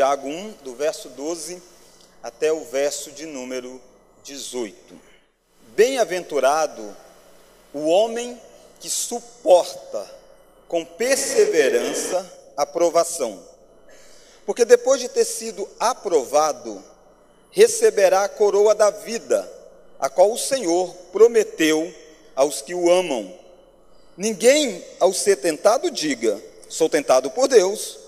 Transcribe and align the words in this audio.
Tiago 0.00 0.28
1, 0.28 0.52
do 0.64 0.74
verso 0.74 1.10
12 1.10 1.62
até 2.22 2.50
o 2.50 2.64
verso 2.64 3.10
de 3.10 3.26
número 3.26 3.78
18. 4.24 4.98
Bem-aventurado 5.76 6.96
o 7.74 7.80
homem 7.80 8.40
que 8.80 8.88
suporta 8.88 10.10
com 10.66 10.86
perseverança 10.86 12.26
a 12.56 12.64
provação, 12.64 13.44
porque 14.46 14.64
depois 14.64 15.02
de 15.02 15.08
ter 15.10 15.26
sido 15.26 15.68
aprovado, 15.78 16.82
receberá 17.50 18.24
a 18.24 18.28
coroa 18.30 18.74
da 18.74 18.88
vida, 18.88 19.46
a 19.98 20.08
qual 20.08 20.32
o 20.32 20.38
Senhor 20.38 20.94
prometeu 21.12 21.94
aos 22.34 22.62
que 22.62 22.74
o 22.74 22.90
amam. 22.90 23.30
Ninguém, 24.16 24.82
ao 24.98 25.12
ser 25.12 25.36
tentado, 25.36 25.90
diga: 25.90 26.42
sou 26.70 26.88
tentado 26.88 27.30
por 27.30 27.48
Deus, 27.48 27.99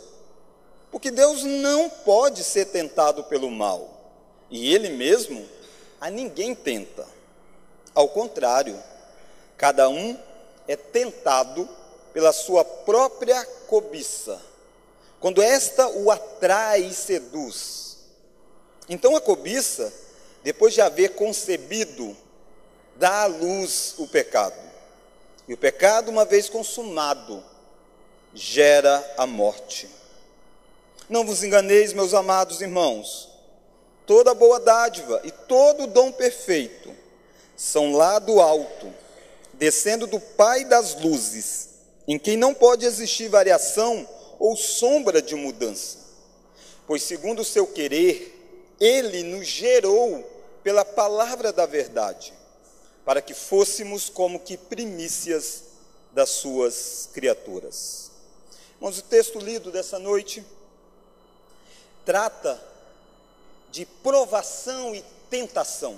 porque 0.92 1.10
Deus 1.10 1.42
não 1.42 1.88
pode 1.88 2.44
ser 2.44 2.66
tentado 2.66 3.24
pelo 3.24 3.50
mal, 3.50 3.88
e 4.50 4.72
Ele 4.72 4.90
mesmo 4.90 5.48
a 5.98 6.10
ninguém 6.10 6.54
tenta. 6.54 7.08
Ao 7.94 8.06
contrário, 8.08 8.78
cada 9.56 9.88
um 9.88 10.18
é 10.68 10.76
tentado 10.76 11.66
pela 12.12 12.30
sua 12.30 12.62
própria 12.62 13.42
cobiça, 13.66 14.38
quando 15.18 15.40
esta 15.40 15.88
o 15.88 16.10
atrai 16.10 16.82
e 16.82 16.92
seduz. 16.92 17.96
Então 18.86 19.16
a 19.16 19.20
cobiça, 19.20 19.90
depois 20.42 20.74
de 20.74 20.82
haver 20.82 21.14
concebido, 21.14 22.14
dá 22.96 23.22
à 23.22 23.26
luz 23.26 23.94
o 23.96 24.06
pecado. 24.06 24.60
E 25.48 25.54
o 25.54 25.56
pecado, 25.56 26.10
uma 26.10 26.26
vez 26.26 26.50
consumado, 26.50 27.42
gera 28.34 29.14
a 29.16 29.26
morte. 29.26 29.88
Não 31.12 31.26
vos 31.26 31.44
enganeis, 31.44 31.92
meus 31.92 32.14
amados 32.14 32.62
irmãos, 32.62 33.28
toda 34.06 34.32
boa 34.32 34.58
dádiva 34.58 35.20
e 35.22 35.30
todo 35.30 35.86
dom 35.86 36.10
perfeito 36.10 36.90
são 37.54 37.92
lá 37.92 38.18
do 38.18 38.40
alto, 38.40 38.90
descendo 39.52 40.06
do 40.06 40.18
Pai 40.18 40.64
das 40.64 40.98
luzes, 41.02 41.68
em 42.08 42.18
quem 42.18 42.34
não 42.38 42.54
pode 42.54 42.86
existir 42.86 43.28
variação 43.28 44.08
ou 44.38 44.56
sombra 44.56 45.20
de 45.20 45.34
mudança. 45.34 45.98
Pois, 46.86 47.02
segundo 47.02 47.40
o 47.40 47.44
seu 47.44 47.66
querer, 47.66 48.74
ele 48.80 49.22
nos 49.22 49.46
gerou 49.46 50.26
pela 50.62 50.82
palavra 50.82 51.52
da 51.52 51.66
verdade, 51.66 52.32
para 53.04 53.20
que 53.20 53.34
fôssemos 53.34 54.08
como 54.08 54.40
que 54.40 54.56
primícias 54.56 55.64
das 56.10 56.30
suas 56.30 57.10
criaturas. 57.12 58.10
Irmãos, 58.76 58.98
o 58.98 59.02
texto 59.02 59.38
lido 59.38 59.70
dessa 59.70 59.98
noite 59.98 60.42
trata 62.04 62.60
de 63.70 63.86
provação 63.86 64.94
e 64.94 65.02
tentação. 65.30 65.96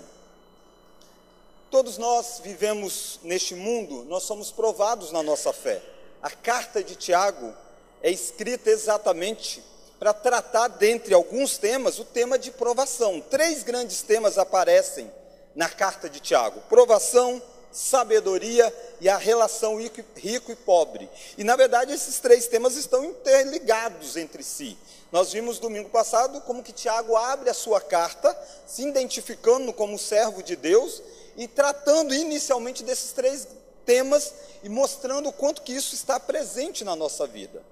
Todos 1.71 1.99
nós 1.99 2.41
vivemos 2.43 3.19
neste 3.23 3.55
mundo, 3.55 4.05
nós 4.05 4.23
somos 4.23 4.53
provados 4.53 5.11
na 5.11 5.23
nossa 5.23 5.53
fé. 5.53 5.83
A 6.23 6.31
carta 6.31 6.85
de 6.85 6.95
Tiago 6.95 7.53
é 8.01 8.11
escrita 8.11 8.71
exatamente 8.71 9.63
para 9.99 10.13
tratar, 10.13 10.69
dentre 10.69 11.15
alguns 11.15 11.59
temas, 11.59 11.99
o 11.99 12.05
tema 12.05 12.39
de 12.39 12.51
provação. 12.51 13.21
Três 13.21 13.63
grandes 13.63 14.03
temas 14.03 14.39
aparecem 14.39 15.11
na 15.55 15.69
carta 15.69 16.09
de 16.09 16.21
Tiago: 16.21 16.61
provação, 16.69 17.43
sabedoria 17.73 18.73
e 19.01 19.09
a 19.09 19.17
relação 19.17 19.79
rico 19.79 20.53
e 20.53 20.57
pobre. 20.57 21.11
E, 21.37 21.43
na 21.43 21.57
verdade, 21.57 21.93
esses 21.93 22.21
três 22.21 22.47
temas 22.47 22.77
estão 22.77 23.05
interligados 23.05 24.17
entre 24.17 24.45
si. 24.45 24.79
Nós 25.15 25.33
vimos 25.33 25.61
domingo 25.61 25.91
passado 25.91 26.41
como 26.41 26.61
que 26.61 26.73
Tiago 26.73 27.17
abre 27.17 27.49
a 27.49 27.55
sua 27.55 27.81
carta, 27.81 28.37
se 28.67 28.83
identificando 28.83 29.73
como 29.73 29.97
servo 29.97 30.43
de 30.43 30.57
Deus 30.57 31.01
e 31.37 31.47
tratando 31.47 32.13
inicialmente 32.13 32.83
desses 32.83 33.13
três 33.13 33.47
temas 33.87 34.35
e 34.65 34.69
mostrando 34.69 35.29
o 35.29 35.33
quanto 35.33 35.63
que 35.63 35.73
isso 35.73 35.95
está 35.95 36.19
presente 36.19 36.83
na 36.83 36.97
nossa 36.97 37.29
vida. 37.29 37.63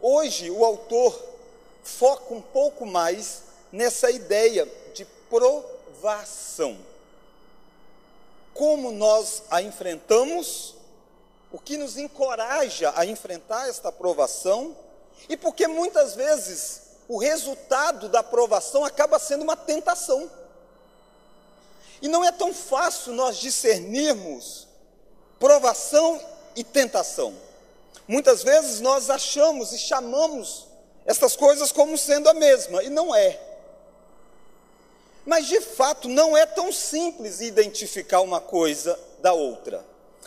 Hoje, 0.00 0.50
o 0.50 0.64
autor 0.64 1.16
foca 1.84 2.34
um 2.34 2.42
pouco 2.42 2.84
mais 2.84 3.42
nessa 3.70 4.10
ideia 4.10 4.68
de 4.92 5.04
provação. 5.28 6.76
Como 8.52 8.90
nós 8.90 9.44
a 9.48 9.62
enfrentamos, 9.62 10.74
o 11.52 11.58
que 11.60 11.76
nos 11.76 11.96
encoraja 11.96 12.92
a 12.96 13.06
enfrentar 13.06 13.68
esta 13.68 13.92
provação, 13.92 14.76
e 15.28 15.36
porque 15.36 15.66
muitas 15.66 16.14
vezes 16.14 16.82
o 17.08 17.18
resultado 17.18 18.08
da 18.08 18.22
provação 18.22 18.84
acaba 18.84 19.18
sendo 19.18 19.42
uma 19.42 19.56
tentação. 19.56 20.30
E 22.00 22.08
não 22.08 22.24
é 22.24 22.32
tão 22.32 22.54
fácil 22.54 23.12
nós 23.12 23.36
discernirmos 23.36 24.66
provação 25.38 26.20
e 26.54 26.64
tentação. 26.64 27.34
Muitas 28.06 28.42
vezes 28.42 28.80
nós 28.80 29.10
achamos 29.10 29.72
e 29.72 29.78
chamamos 29.78 30.66
estas 31.04 31.36
coisas 31.36 31.72
como 31.72 31.96
sendo 31.96 32.28
a 32.28 32.34
mesma, 32.34 32.82
e 32.82 32.88
não 32.88 33.14
é. 33.14 33.40
Mas 35.24 35.46
de 35.46 35.60
fato 35.60 36.08
não 36.08 36.36
é 36.36 36.46
tão 36.46 36.72
simples 36.72 37.40
identificar 37.40 38.20
uma 38.20 38.40
coisa 38.40 38.98
da 39.20 39.32
outra, 39.32 39.84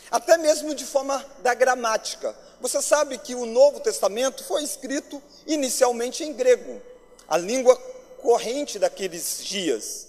até 0.09 0.37
mesmo 0.37 0.73
de 0.75 0.85
forma 0.85 1.25
da 1.39 1.53
gramática. 1.53 2.35
Você 2.63 2.81
sabe 2.81 3.19
que 3.19 3.35
o 3.35 3.45
Novo 3.45 3.79
Testamento 3.79 4.43
foi 4.43 4.63
escrito 4.63 5.21
inicialmente 5.45 6.23
em 6.23 6.33
grego, 6.33 6.81
a 7.27 7.37
língua 7.37 7.75
corrente 8.21 8.79
daqueles 8.79 9.43
dias. 9.43 10.07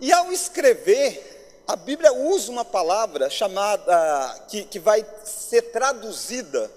E 0.00 0.12
ao 0.12 0.30
escrever, 0.30 1.64
a 1.66 1.74
Bíblia 1.74 2.12
usa 2.12 2.52
uma 2.52 2.64
palavra 2.64 3.28
chamada, 3.28 4.44
que, 4.48 4.62
que 4.64 4.78
vai 4.78 5.04
ser 5.24 5.62
traduzida 5.72 6.70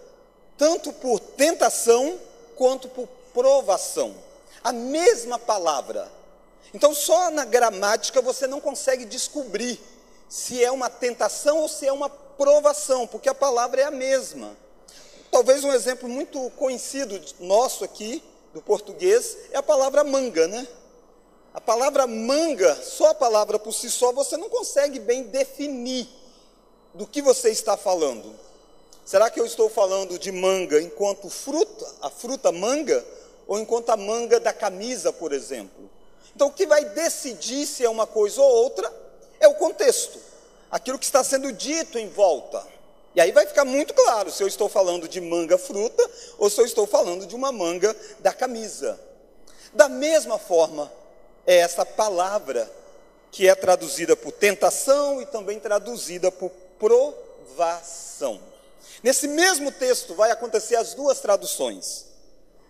tanto 0.58 0.92
por 0.94 1.20
tentação 1.20 2.18
quanto 2.56 2.88
por 2.88 3.08
provação. 3.34 4.16
A 4.64 4.72
mesma 4.72 5.38
palavra 5.38 6.10
então, 6.74 6.94
só 6.94 7.30
na 7.30 7.44
gramática 7.44 8.22
você 8.22 8.48
não 8.48 8.62
consegue 8.62 9.06
descobrir 9.06 9.80
se 10.30 10.64
é 10.64 10.72
uma 10.72 10.90
tentação 10.90 11.60
ou 11.60 11.68
se 11.68 11.86
é 11.86 11.92
uma 11.92 12.10
provação, 12.42 13.06
porque 13.06 13.30
a 13.30 13.36
palavra 13.36 13.82
é 13.82 13.84
a 13.84 13.92
mesma. 13.92 14.58
Talvez 15.30 15.64
um 15.64 15.72
exemplo 15.72 16.10
muito 16.10 16.50
conhecido 16.58 17.22
nosso 17.40 17.84
aqui, 17.84 18.24
do 18.52 18.60
português, 18.60 19.38
é 19.52 19.58
a 19.58 19.64
palavra 19.64 20.04
manga, 20.04 20.48
né? 20.48 20.68
A 21.54 21.62
palavra 21.62 22.08
manga, 22.08 22.74
só 22.82 23.12
a 23.12 23.14
palavra 23.14 23.60
por 23.60 23.72
si 23.72 23.92
só, 23.92 24.12
você 24.12 24.38
não 24.38 24.50
consegue 24.50 25.00
bem 25.00 25.22
definir 25.22 26.10
do 26.96 27.06
que 27.06 27.22
você 27.22 27.52
está 27.52 27.78
falando. 27.78 28.34
Será 29.06 29.30
que 29.30 29.40
eu 29.40 29.46
estou 29.46 29.70
falando 29.70 30.18
de 30.18 30.32
manga 30.32 30.82
enquanto 30.82 31.30
fruta, 31.30 31.88
a 32.02 32.10
fruta 32.10 32.52
manga, 32.52 33.06
ou 33.46 33.60
enquanto 33.60 33.92
a 33.92 33.98
manga 33.98 34.40
da 34.40 34.52
camisa, 34.52 35.14
por 35.14 35.32
exemplo? 35.32 35.88
Então, 36.36 36.48
o 36.48 36.52
que 36.52 36.66
vai 36.66 36.86
decidir 36.86 37.68
se 37.68 37.86
é 37.86 37.90
uma 37.90 38.08
coisa 38.08 38.42
ou 38.42 38.50
outra 38.64 38.92
é 39.40 39.48
o 39.48 39.54
contexto, 39.54 40.31
aquilo 40.72 40.98
que 40.98 41.06
está 41.06 41.24
sendo 41.24 41.52
dito 41.52 42.00
em 42.00 42.08
volta. 42.08 42.66
E 43.14 43.20
aí 43.20 43.32
vai 43.32 43.46
ficar 43.46 43.66
muito 43.66 43.94
claro 43.94 44.32
se 44.32 44.42
eu 44.42 44.48
estou 44.48 44.70
falando 44.70 45.08
de 45.08 45.20
manga 45.20 45.58
fruta 45.58 46.10
ou 46.38 46.50
se 46.50 46.62
eu 46.62 46.66
estou 46.66 46.88
falando 46.88 47.28
de 47.28 47.36
uma 47.36 47.52
manga 47.52 47.94
da 48.20 48.32
camisa. 48.32 48.98
Da 49.74 49.90
mesma 49.90 50.40
forma, 50.40 50.92
é 51.46 51.58
essa 51.58 51.86
palavra 51.86 52.72
que 53.32 53.48
é 53.48 53.56
traduzida 53.56 54.16
por 54.16 54.32
tentação 54.32 55.22
e 55.22 55.26
também 55.26 55.60
traduzida 55.60 56.32
por 56.32 56.50
provação. 56.80 58.40
Nesse 59.04 59.28
mesmo 59.28 59.72
texto 59.72 60.14
vai 60.14 60.32
acontecer 60.32 60.76
as 60.76 60.94
duas 60.94 61.20
traduções. 61.20 62.06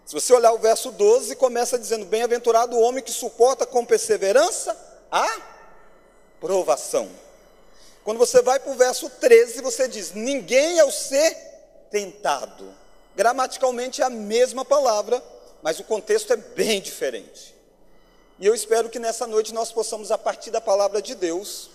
Se 0.06 0.14
você 0.14 0.34
olhar 0.34 0.52
o 0.54 0.58
verso 0.58 0.92
12, 0.92 1.36
começa 1.36 1.78
dizendo: 1.78 2.06
Bem-aventurado 2.06 2.75
o 2.75 2.81
homem 2.81 3.04
que 3.04 3.12
suporta 3.12 3.66
com 3.66 3.86
perseverança 3.86 4.78
a 5.12 5.42
provação. 6.40 7.10
Quando 8.03 8.18
você 8.18 8.42
vai 8.42 8.59
para 8.59 8.71
o 8.71 8.75
verso 8.75 9.09
13, 9.09 9.62
você 9.62 9.88
diz: 9.88 10.13
Ninguém 10.13 10.80
ao 10.80 10.92
ser 10.92 11.36
tentado. 11.89 12.74
Gramaticalmente 13.15 14.01
é 14.01 14.06
a 14.06 14.09
mesma 14.09 14.63
palavra, 14.63 15.24
mas 15.62 15.80
o 15.80 15.83
contexto 15.83 16.33
é 16.33 16.38
bem 16.38 16.81
diferente. 16.81 17.56
E 18.39 18.45
eu 18.45 18.56
espero 18.56 18.89
que 18.89 18.98
nessa 18.98 19.27
noite 19.27 19.53
nós 19.53 19.71
possamos, 19.71 20.12
a 20.12 20.18
partir 20.18 20.50
da 20.50 20.62
palavra 20.62 21.01
de 21.01 21.13
Deus, 21.13 21.69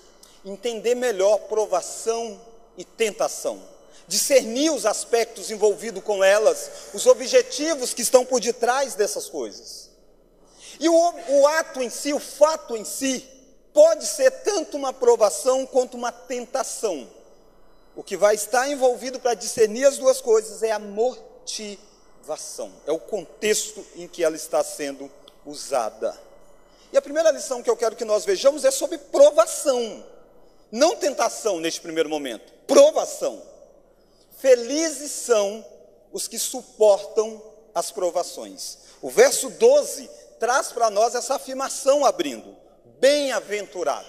entender 0.44 0.94
melhor 0.94 1.38
provação 1.40 2.40
e 2.76 2.84
tentação 2.84 3.76
discernir 4.08 4.70
os 4.70 4.86
aspectos 4.86 5.50
envolvidos 5.50 6.02
com 6.02 6.22
elas, 6.22 6.70
os 6.94 7.06
objetivos 7.06 7.92
que 7.92 8.02
estão 8.02 8.24
por 8.24 8.40
detrás 8.40 8.94
dessas 8.94 9.28
coisas. 9.28 9.90
E 10.78 10.88
o, 10.88 11.14
o 11.28 11.46
ato 11.46 11.82
em 11.82 11.90
si, 11.90 12.12
o 12.12 12.20
fato 12.20 12.76
em 12.76 12.84
si, 12.84 13.26
pode 13.76 14.06
ser 14.06 14.30
tanto 14.30 14.78
uma 14.78 14.88
aprovação 14.88 15.66
quanto 15.66 15.98
uma 15.98 16.10
tentação. 16.10 17.06
O 17.94 18.02
que 18.02 18.16
vai 18.16 18.34
estar 18.34 18.66
envolvido 18.70 19.20
para 19.20 19.34
discernir 19.34 19.84
as 19.84 19.98
duas 19.98 20.22
coisas 20.22 20.62
é 20.62 20.72
a 20.72 20.78
motivação. 20.78 21.96
provação. 22.26 22.72
É 22.84 22.90
o 22.90 22.98
contexto 22.98 23.86
em 23.94 24.08
que 24.08 24.24
ela 24.24 24.34
está 24.34 24.64
sendo 24.64 25.08
usada. 25.44 26.18
E 26.92 26.96
a 26.96 27.02
primeira 27.02 27.30
lição 27.30 27.62
que 27.62 27.70
eu 27.70 27.76
quero 27.76 27.94
que 27.94 28.04
nós 28.04 28.24
vejamos 28.24 28.64
é 28.64 28.70
sobre 28.72 28.98
provação. 28.98 30.04
Não 30.72 30.96
tentação 30.96 31.60
neste 31.60 31.80
primeiro 31.80 32.08
momento, 32.08 32.52
provação. 32.66 33.40
Felizes 34.38 35.12
são 35.12 35.64
os 36.12 36.26
que 36.26 36.38
suportam 36.38 37.40
as 37.72 37.92
provações. 37.92 38.78
O 39.00 39.08
verso 39.08 39.48
12 39.50 40.10
traz 40.40 40.72
para 40.72 40.90
nós 40.90 41.14
essa 41.14 41.36
afirmação 41.36 42.04
abrindo: 42.04 42.56
bem-aventurado. 43.00 44.06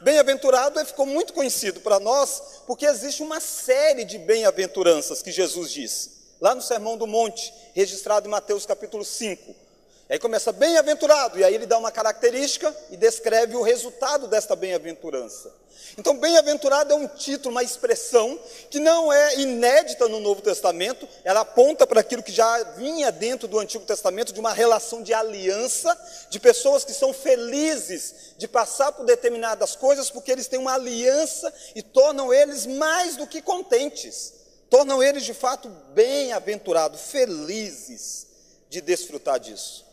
Bem-aventurado 0.00 0.84
ficou 0.86 1.04
muito 1.04 1.32
conhecido 1.32 1.80
para 1.80 2.00
nós 2.00 2.62
porque 2.66 2.86
existe 2.86 3.22
uma 3.22 3.40
série 3.40 4.04
de 4.04 4.18
bem-aventuranças 4.18 5.20
que 5.20 5.30
Jesus 5.30 5.70
disse, 5.70 6.10
lá 6.40 6.54
no 6.54 6.62
Sermão 6.62 6.96
do 6.96 7.06
Monte, 7.06 7.52
registrado 7.74 8.26
em 8.26 8.30
Mateus 8.30 8.64
capítulo 8.64 9.04
5. 9.04 9.69
E 10.10 10.14
aí 10.14 10.18
começa 10.18 10.50
bem-aventurado, 10.50 11.38
e 11.38 11.44
aí 11.44 11.54
ele 11.54 11.66
dá 11.66 11.78
uma 11.78 11.92
característica 11.92 12.74
e 12.90 12.96
descreve 12.96 13.54
o 13.54 13.62
resultado 13.62 14.26
desta 14.26 14.56
bem-aventurança. 14.56 15.54
Então, 15.96 16.18
bem-aventurado 16.18 16.92
é 16.92 16.96
um 16.96 17.06
título, 17.06 17.52
uma 17.52 17.62
expressão 17.62 18.36
que 18.68 18.80
não 18.80 19.12
é 19.12 19.38
inédita 19.38 20.08
no 20.08 20.18
Novo 20.18 20.42
Testamento, 20.42 21.06
ela 21.22 21.42
aponta 21.42 21.86
para 21.86 22.00
aquilo 22.00 22.24
que 22.24 22.32
já 22.32 22.60
vinha 22.72 23.12
dentro 23.12 23.46
do 23.46 23.56
Antigo 23.60 23.84
Testamento, 23.84 24.32
de 24.32 24.40
uma 24.40 24.52
relação 24.52 25.00
de 25.00 25.14
aliança, 25.14 25.96
de 26.28 26.40
pessoas 26.40 26.84
que 26.84 26.92
são 26.92 27.12
felizes 27.12 28.34
de 28.36 28.48
passar 28.48 28.90
por 28.90 29.06
determinadas 29.06 29.76
coisas, 29.76 30.10
porque 30.10 30.32
eles 30.32 30.48
têm 30.48 30.58
uma 30.58 30.74
aliança 30.74 31.54
e 31.72 31.82
tornam 31.82 32.34
eles 32.34 32.66
mais 32.66 33.14
do 33.14 33.28
que 33.28 33.40
contentes, 33.40 34.32
tornam 34.68 35.00
eles 35.00 35.22
de 35.22 35.34
fato 35.34 35.68
bem-aventurados, 35.94 37.00
felizes 37.00 38.26
de 38.68 38.80
desfrutar 38.80 39.38
disso. 39.38 39.88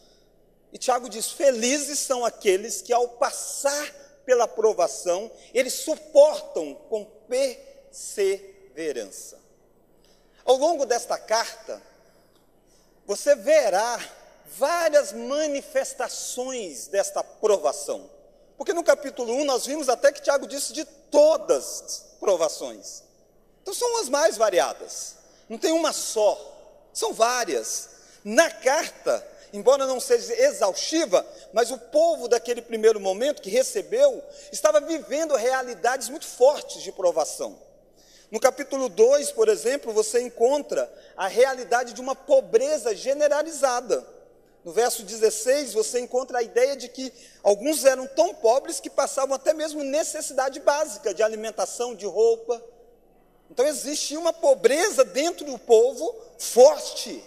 E 0.71 0.77
Tiago 0.77 1.09
diz: 1.09 1.31
Felizes 1.31 1.99
são 1.99 2.23
aqueles 2.25 2.81
que, 2.81 2.93
ao 2.93 3.09
passar 3.09 3.93
pela 4.25 4.47
provação, 4.47 5.29
eles 5.53 5.73
suportam 5.73 6.73
com 6.89 7.05
perseverança. 7.27 9.37
Ao 10.43 10.55
longo 10.55 10.85
desta 10.85 11.17
carta, 11.17 11.81
você 13.05 13.35
verá 13.35 13.99
várias 14.45 15.13
manifestações 15.13 16.87
desta 16.87 17.23
provação. 17.23 18.09
Porque 18.57 18.73
no 18.73 18.83
capítulo 18.83 19.33
1 19.33 19.45
nós 19.45 19.65
vimos 19.65 19.87
até 19.87 20.11
que 20.11 20.21
Tiago 20.21 20.47
disse 20.47 20.73
de 20.73 20.83
todas 20.83 21.83
as 21.83 22.05
provações. 22.19 23.03
Então 23.61 23.73
são 23.73 23.99
as 23.99 24.09
mais 24.09 24.37
variadas. 24.37 25.15
Não 25.47 25.57
tem 25.57 25.71
uma 25.71 25.93
só, 25.93 26.37
são 26.93 27.13
várias. 27.13 27.89
Na 28.23 28.49
carta, 28.49 29.25
embora 29.53 29.85
não 29.85 29.99
seja 29.99 30.33
exaustiva, 30.33 31.25
mas 31.53 31.71
o 31.71 31.77
povo 31.77 32.27
daquele 32.27 32.61
primeiro 32.61 32.99
momento 32.99 33.41
que 33.41 33.49
recebeu 33.49 34.23
estava 34.51 34.79
vivendo 34.81 35.35
realidades 35.35 36.09
muito 36.09 36.25
fortes 36.25 36.81
de 36.81 36.91
provação. 36.91 37.57
No 38.29 38.39
capítulo 38.39 38.89
2, 38.89 39.31
por 39.31 39.47
exemplo, 39.47 39.93
você 39.93 40.21
encontra 40.21 40.91
a 41.15 41.27
realidade 41.27 41.93
de 41.93 42.01
uma 42.01 42.13
pobreza 42.13 42.93
generalizada. 42.93 44.05
No 44.65 44.73
verso 44.73 45.03
16, 45.03 45.73
você 45.73 46.01
encontra 46.01 46.39
a 46.39 46.43
ideia 46.43 46.75
de 46.75 46.89
que 46.89 47.13
alguns 47.41 47.85
eram 47.85 48.05
tão 48.05 48.33
pobres 48.33 48.81
que 48.81 48.89
passavam 48.89 49.33
até 49.33 49.53
mesmo 49.53 49.81
necessidade 49.81 50.59
básica 50.59 51.13
de 51.13 51.23
alimentação, 51.23 51.95
de 51.95 52.05
roupa. 52.05 52.61
Então 53.49 53.65
existia 53.65 54.19
uma 54.19 54.33
pobreza 54.33 55.05
dentro 55.05 55.45
do 55.45 55.57
povo 55.57 56.13
forte. 56.37 57.23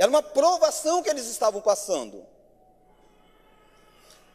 Era 0.00 0.08
uma 0.08 0.22
provação 0.22 1.02
que 1.02 1.10
eles 1.10 1.26
estavam 1.26 1.60
passando. 1.60 2.26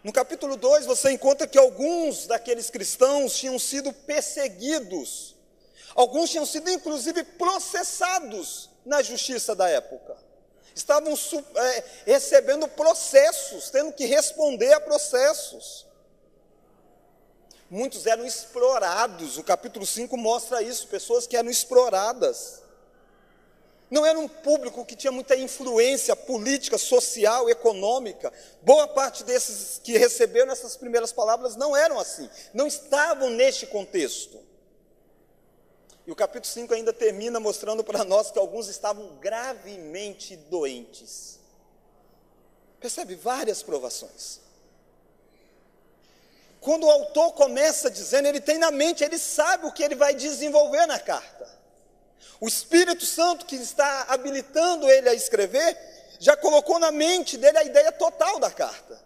No 0.03 0.13
capítulo 0.13 0.55
2, 0.55 0.85
você 0.85 1.09
encontra 1.09 1.47
que 1.47 1.57
alguns 1.57 2.27
daqueles 2.27 2.69
cristãos 2.69 3.35
tinham 3.35 3.57
sido 3.57 3.91
perseguidos, 3.91 5.35
alguns 5.95 6.29
tinham 6.29 6.45
sido 6.45 6.69
inclusive 6.69 7.23
processados 7.23 8.69
na 8.85 9.01
justiça 9.01 9.55
da 9.55 9.67
época. 9.67 10.15
Estavam 10.75 11.15
é, 11.55 11.83
recebendo 12.05 12.67
processos, 12.67 13.71
tendo 13.71 13.91
que 13.91 14.05
responder 14.05 14.71
a 14.71 14.79
processos. 14.79 15.87
Muitos 17.71 18.05
eram 18.05 18.23
explorados, 18.23 19.39
o 19.39 19.43
capítulo 19.43 19.83
5 19.83 20.15
mostra 20.15 20.61
isso, 20.61 20.87
pessoas 20.87 21.25
que 21.25 21.35
eram 21.35 21.49
exploradas. 21.49 22.64
Não 23.95 24.05
era 24.05 24.19
um 24.19 24.27
público 24.27 24.83
que 24.83 24.93
tinha 24.93 25.09
muita 25.09 25.37
influência 25.37 26.17
política, 26.17 26.77
social, 26.77 27.49
econômica. 27.49 28.33
Boa 28.61 28.89
parte 28.89 29.23
desses 29.23 29.79
que 29.81 29.97
receberam 29.97 30.51
essas 30.51 30.75
primeiras 30.75 31.13
palavras 31.13 31.55
não 31.55 31.73
eram 31.73 31.97
assim, 31.97 32.29
não 32.53 32.67
estavam 32.67 33.29
neste 33.29 33.65
contexto. 33.65 34.37
E 36.05 36.11
o 36.11 36.15
capítulo 36.15 36.53
5 36.53 36.73
ainda 36.73 36.91
termina 36.91 37.39
mostrando 37.39 37.85
para 37.85 38.03
nós 38.03 38.31
que 38.31 38.37
alguns 38.37 38.67
estavam 38.67 39.15
gravemente 39.15 40.35
doentes. 40.35 41.39
Percebe 42.81 43.15
várias 43.15 43.63
provações. 43.63 44.41
Quando 46.59 46.85
o 46.85 46.91
autor 46.91 47.31
começa 47.31 47.89
dizendo, 47.89 48.27
ele 48.27 48.41
tem 48.41 48.57
na 48.57 48.71
mente, 48.71 49.05
ele 49.05 49.17
sabe 49.17 49.67
o 49.67 49.71
que 49.71 49.81
ele 49.81 49.95
vai 49.95 50.13
desenvolver 50.13 50.85
na 50.85 50.99
carta. 50.99 51.54
O 52.39 52.47
Espírito 52.47 53.05
Santo 53.05 53.45
que 53.45 53.55
está 53.55 54.05
habilitando 54.09 54.89
ele 54.89 55.09
a 55.09 55.13
escrever, 55.13 55.77
já 56.19 56.35
colocou 56.35 56.79
na 56.79 56.91
mente 56.91 57.37
dele 57.37 57.57
a 57.57 57.63
ideia 57.63 57.91
total 57.91 58.39
da 58.39 58.51
carta. 58.51 59.03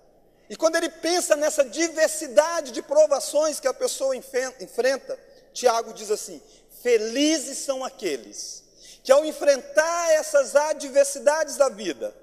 E 0.50 0.56
quando 0.56 0.76
ele 0.78 0.90
pensa 0.90 1.36
nessa 1.36 1.64
diversidade 1.64 2.72
de 2.72 2.82
provações 2.82 3.60
que 3.60 3.68
a 3.68 3.74
pessoa 3.74 4.16
enfrenta, 4.16 5.20
Tiago 5.54 5.94
diz 5.94 6.10
assim: 6.10 6.42
Felizes 6.82 7.60
são 7.60 7.84
aqueles 7.84 8.64
que, 9.04 9.12
ao 9.12 9.26
enfrentar 9.26 10.12
essas 10.12 10.56
adversidades 10.56 11.56
da 11.56 11.70
vida, 11.70 12.16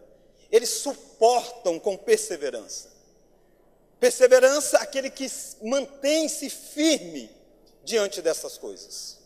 eles 0.50 0.70
suportam 0.70 1.78
com 1.78 1.96
perseverança. 1.96 2.88
Perseverança, 4.00 4.78
aquele 4.78 5.08
que 5.08 5.30
mantém-se 5.62 6.50
firme 6.50 7.30
diante 7.84 8.20
dessas 8.20 8.58
coisas. 8.58 9.18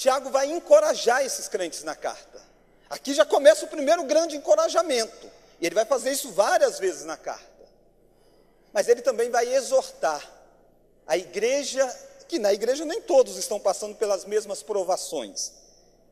Tiago 0.00 0.30
vai 0.30 0.50
encorajar 0.50 1.22
esses 1.26 1.46
crentes 1.46 1.84
na 1.84 1.94
carta. 1.94 2.40
Aqui 2.88 3.12
já 3.12 3.26
começa 3.26 3.66
o 3.66 3.68
primeiro 3.68 4.02
grande 4.04 4.34
encorajamento. 4.34 5.30
E 5.60 5.66
ele 5.66 5.74
vai 5.74 5.84
fazer 5.84 6.10
isso 6.10 6.32
várias 6.32 6.78
vezes 6.78 7.04
na 7.04 7.18
carta. 7.18 7.44
Mas 8.72 8.88
ele 8.88 9.02
também 9.02 9.28
vai 9.28 9.46
exortar 9.54 10.26
a 11.06 11.18
igreja, 11.18 11.86
que 12.26 12.38
na 12.38 12.50
igreja 12.50 12.86
nem 12.86 13.02
todos 13.02 13.36
estão 13.36 13.60
passando 13.60 13.94
pelas 13.94 14.24
mesmas 14.24 14.62
provações. 14.62 15.52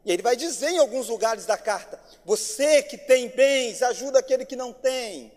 E 0.04 0.12
ele 0.12 0.22
vai 0.22 0.36
dizer 0.36 0.68
em 0.68 0.78
alguns 0.78 1.08
lugares 1.08 1.46
da 1.46 1.56
carta: 1.56 1.98
você 2.26 2.82
que 2.82 2.98
tem 2.98 3.30
bens, 3.30 3.80
ajuda 3.80 4.18
aquele 4.18 4.44
que 4.44 4.54
não 4.54 4.70
tem. 4.70 5.32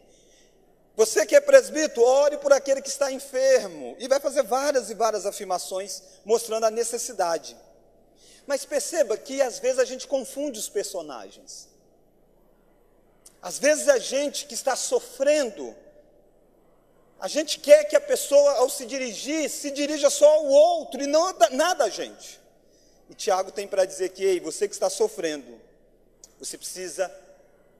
Você 0.97 1.25
que 1.25 1.37
é 1.37 1.39
presbítero, 1.39 2.03
ore 2.03 2.35
por 2.35 2.51
aquele 2.51 2.81
que 2.81 2.89
está 2.89 3.13
enfermo. 3.13 3.95
E 3.97 4.09
vai 4.09 4.19
fazer 4.19 4.43
várias 4.43 4.89
e 4.89 4.93
várias 4.93 5.25
afirmações 5.25 6.03
mostrando 6.25 6.65
a 6.65 6.69
necessidade. 6.69 7.55
Mas 8.45 8.65
perceba 8.65 9.17
que 9.17 9.41
às 9.41 9.59
vezes 9.59 9.79
a 9.79 9.85
gente 9.85 10.07
confunde 10.07 10.59
os 10.59 10.69
personagens. 10.69 11.69
Às 13.41 13.57
vezes 13.57 13.87
a 13.87 13.97
gente 13.97 14.45
que 14.45 14.53
está 14.53 14.75
sofrendo, 14.75 15.75
a 17.19 17.27
gente 17.27 17.59
quer 17.59 17.85
que 17.85 17.95
a 17.95 18.01
pessoa, 18.01 18.53
ao 18.53 18.69
se 18.69 18.85
dirigir, 18.85 19.49
se 19.49 19.71
dirija 19.71 20.09
só 20.09 20.27
ao 20.27 20.45
outro 20.45 21.01
e 21.01 21.07
não 21.07 21.35
nada 21.51 21.85
a 21.85 21.89
gente. 21.89 22.39
E 23.09 23.15
Tiago 23.15 23.51
tem 23.51 23.67
para 23.67 23.83
dizer 23.83 24.09
que, 24.09 24.23
ei, 24.23 24.39
você 24.39 24.67
que 24.67 24.73
está 24.73 24.89
sofrendo, 24.89 25.59
você 26.39 26.57
precisa 26.57 27.11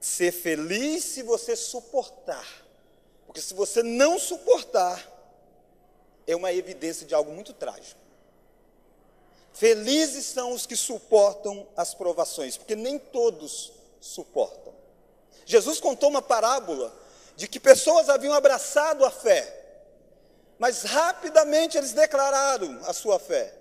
ser 0.00 0.32
feliz 0.32 1.04
se 1.04 1.22
você 1.22 1.56
suportar. 1.56 2.46
Porque 3.26 3.40
se 3.40 3.54
você 3.54 3.82
não 3.82 4.18
suportar, 4.18 5.00
é 6.26 6.36
uma 6.36 6.52
evidência 6.52 7.06
de 7.06 7.14
algo 7.14 7.32
muito 7.32 7.52
trágico. 7.52 8.01
Felizes 9.52 10.26
são 10.26 10.52
os 10.52 10.66
que 10.66 10.76
suportam 10.76 11.66
as 11.76 11.94
provações, 11.94 12.56
porque 12.56 12.74
nem 12.74 12.98
todos 12.98 13.72
suportam. 14.00 14.72
Jesus 15.44 15.80
contou 15.80 16.08
uma 16.08 16.22
parábola 16.22 16.94
de 17.36 17.46
que 17.46 17.60
pessoas 17.60 18.08
haviam 18.08 18.32
abraçado 18.32 19.04
a 19.04 19.10
fé, 19.10 19.60
mas 20.58 20.82
rapidamente 20.82 21.76
eles 21.76 21.92
declararam 21.92 22.80
a 22.84 22.92
sua 22.92 23.18
fé. 23.18 23.52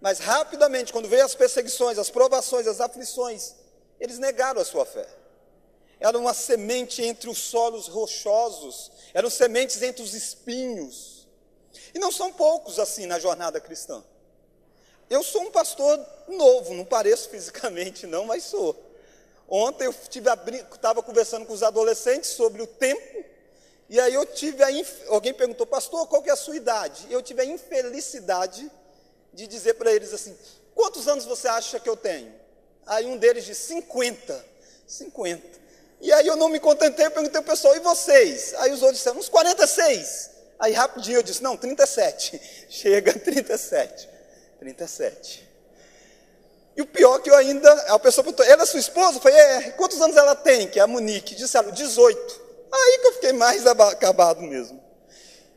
Mas 0.00 0.20
rapidamente, 0.20 0.92
quando 0.92 1.08
veio 1.08 1.24
as 1.24 1.34
perseguições, 1.34 1.98
as 1.98 2.10
provações, 2.10 2.66
as 2.66 2.80
aflições, 2.80 3.54
eles 3.98 4.18
negaram 4.18 4.60
a 4.60 4.64
sua 4.64 4.86
fé. 4.86 5.06
Era 6.00 6.16
uma 6.16 6.32
semente 6.32 7.02
entre 7.02 7.28
os 7.28 7.38
solos 7.38 7.88
rochosos, 7.88 8.92
eram 9.12 9.28
sementes 9.28 9.82
entre 9.82 10.02
os 10.02 10.14
espinhos. 10.14 11.26
E 11.92 11.98
não 11.98 12.12
são 12.12 12.32
poucos 12.32 12.78
assim 12.78 13.06
na 13.06 13.18
jornada 13.18 13.60
cristã. 13.60 14.04
Eu 15.10 15.22
sou 15.22 15.42
um 15.42 15.50
pastor 15.50 15.98
novo, 16.28 16.74
não 16.74 16.84
pareço 16.84 17.28
fisicamente 17.30 18.06
não, 18.06 18.24
mas 18.24 18.44
sou. 18.44 18.76
Ontem 19.48 19.86
eu 19.86 19.94
estava 20.70 21.02
conversando 21.02 21.46
com 21.46 21.52
os 21.54 21.62
adolescentes 21.62 22.30
sobre 22.30 22.60
o 22.60 22.66
tempo, 22.66 23.24
e 23.88 23.98
aí 23.98 24.12
eu 24.12 24.26
tive 24.26 24.62
a 24.62 24.70
inf... 24.70 24.90
alguém 25.08 25.32
perguntou, 25.32 25.66
pastor, 25.66 26.06
qual 26.06 26.22
que 26.22 26.28
é 26.28 26.32
a 26.32 26.36
sua 26.36 26.56
idade? 26.56 27.06
Eu 27.08 27.22
tive 27.22 27.40
a 27.40 27.44
infelicidade 27.46 28.70
de 29.32 29.46
dizer 29.46 29.74
para 29.74 29.90
eles 29.90 30.12
assim: 30.12 30.36
quantos 30.74 31.08
anos 31.08 31.24
você 31.24 31.48
acha 31.48 31.80
que 31.80 31.88
eu 31.88 31.96
tenho? 31.96 32.30
Aí 32.84 33.06
um 33.06 33.16
deles 33.16 33.46
disse: 33.46 33.68
50. 33.68 34.44
50. 34.86 35.58
E 36.00 36.12
aí 36.12 36.26
eu 36.26 36.36
não 36.36 36.48
me 36.48 36.60
contentei, 36.60 37.06
eu 37.06 37.10
perguntei 37.10 37.38
ao 37.38 37.44
pessoal, 37.44 37.74
e 37.74 37.80
vocês? 37.80 38.54
Aí 38.58 38.70
os 38.72 38.82
outros 38.82 38.98
disseram, 38.98 39.18
uns 39.18 39.28
46. 39.28 40.30
Aí 40.58 40.72
rapidinho 40.72 41.18
eu 41.18 41.22
disse, 41.22 41.42
não, 41.42 41.56
37. 41.56 42.40
Chega, 42.68 43.12
37. 43.12 44.17
37. 44.58 45.48
E 46.76 46.82
o 46.82 46.86
pior 46.86 47.18
é 47.18 47.22
que 47.22 47.30
eu 47.30 47.34
ainda, 47.34 47.72
a 47.92 47.98
pessoa 47.98 48.22
perguntou, 48.22 48.46
ela 48.46 48.62
é 48.62 48.66
sua 48.66 48.78
esposa? 48.78 49.18
Eu 49.18 49.20
falei, 49.20 49.36
é, 49.36 49.70
quantos 49.70 50.00
anos 50.00 50.16
ela 50.16 50.34
tem? 50.36 50.68
Que 50.68 50.78
é 50.78 50.82
a 50.82 50.86
Monique. 50.86 51.34
Disseram, 51.34 51.72
18. 51.72 52.40
Aí 52.72 52.98
que 53.00 53.06
eu 53.08 53.12
fiquei 53.14 53.32
mais 53.32 53.66
acabado 53.66 54.42
mesmo. 54.42 54.80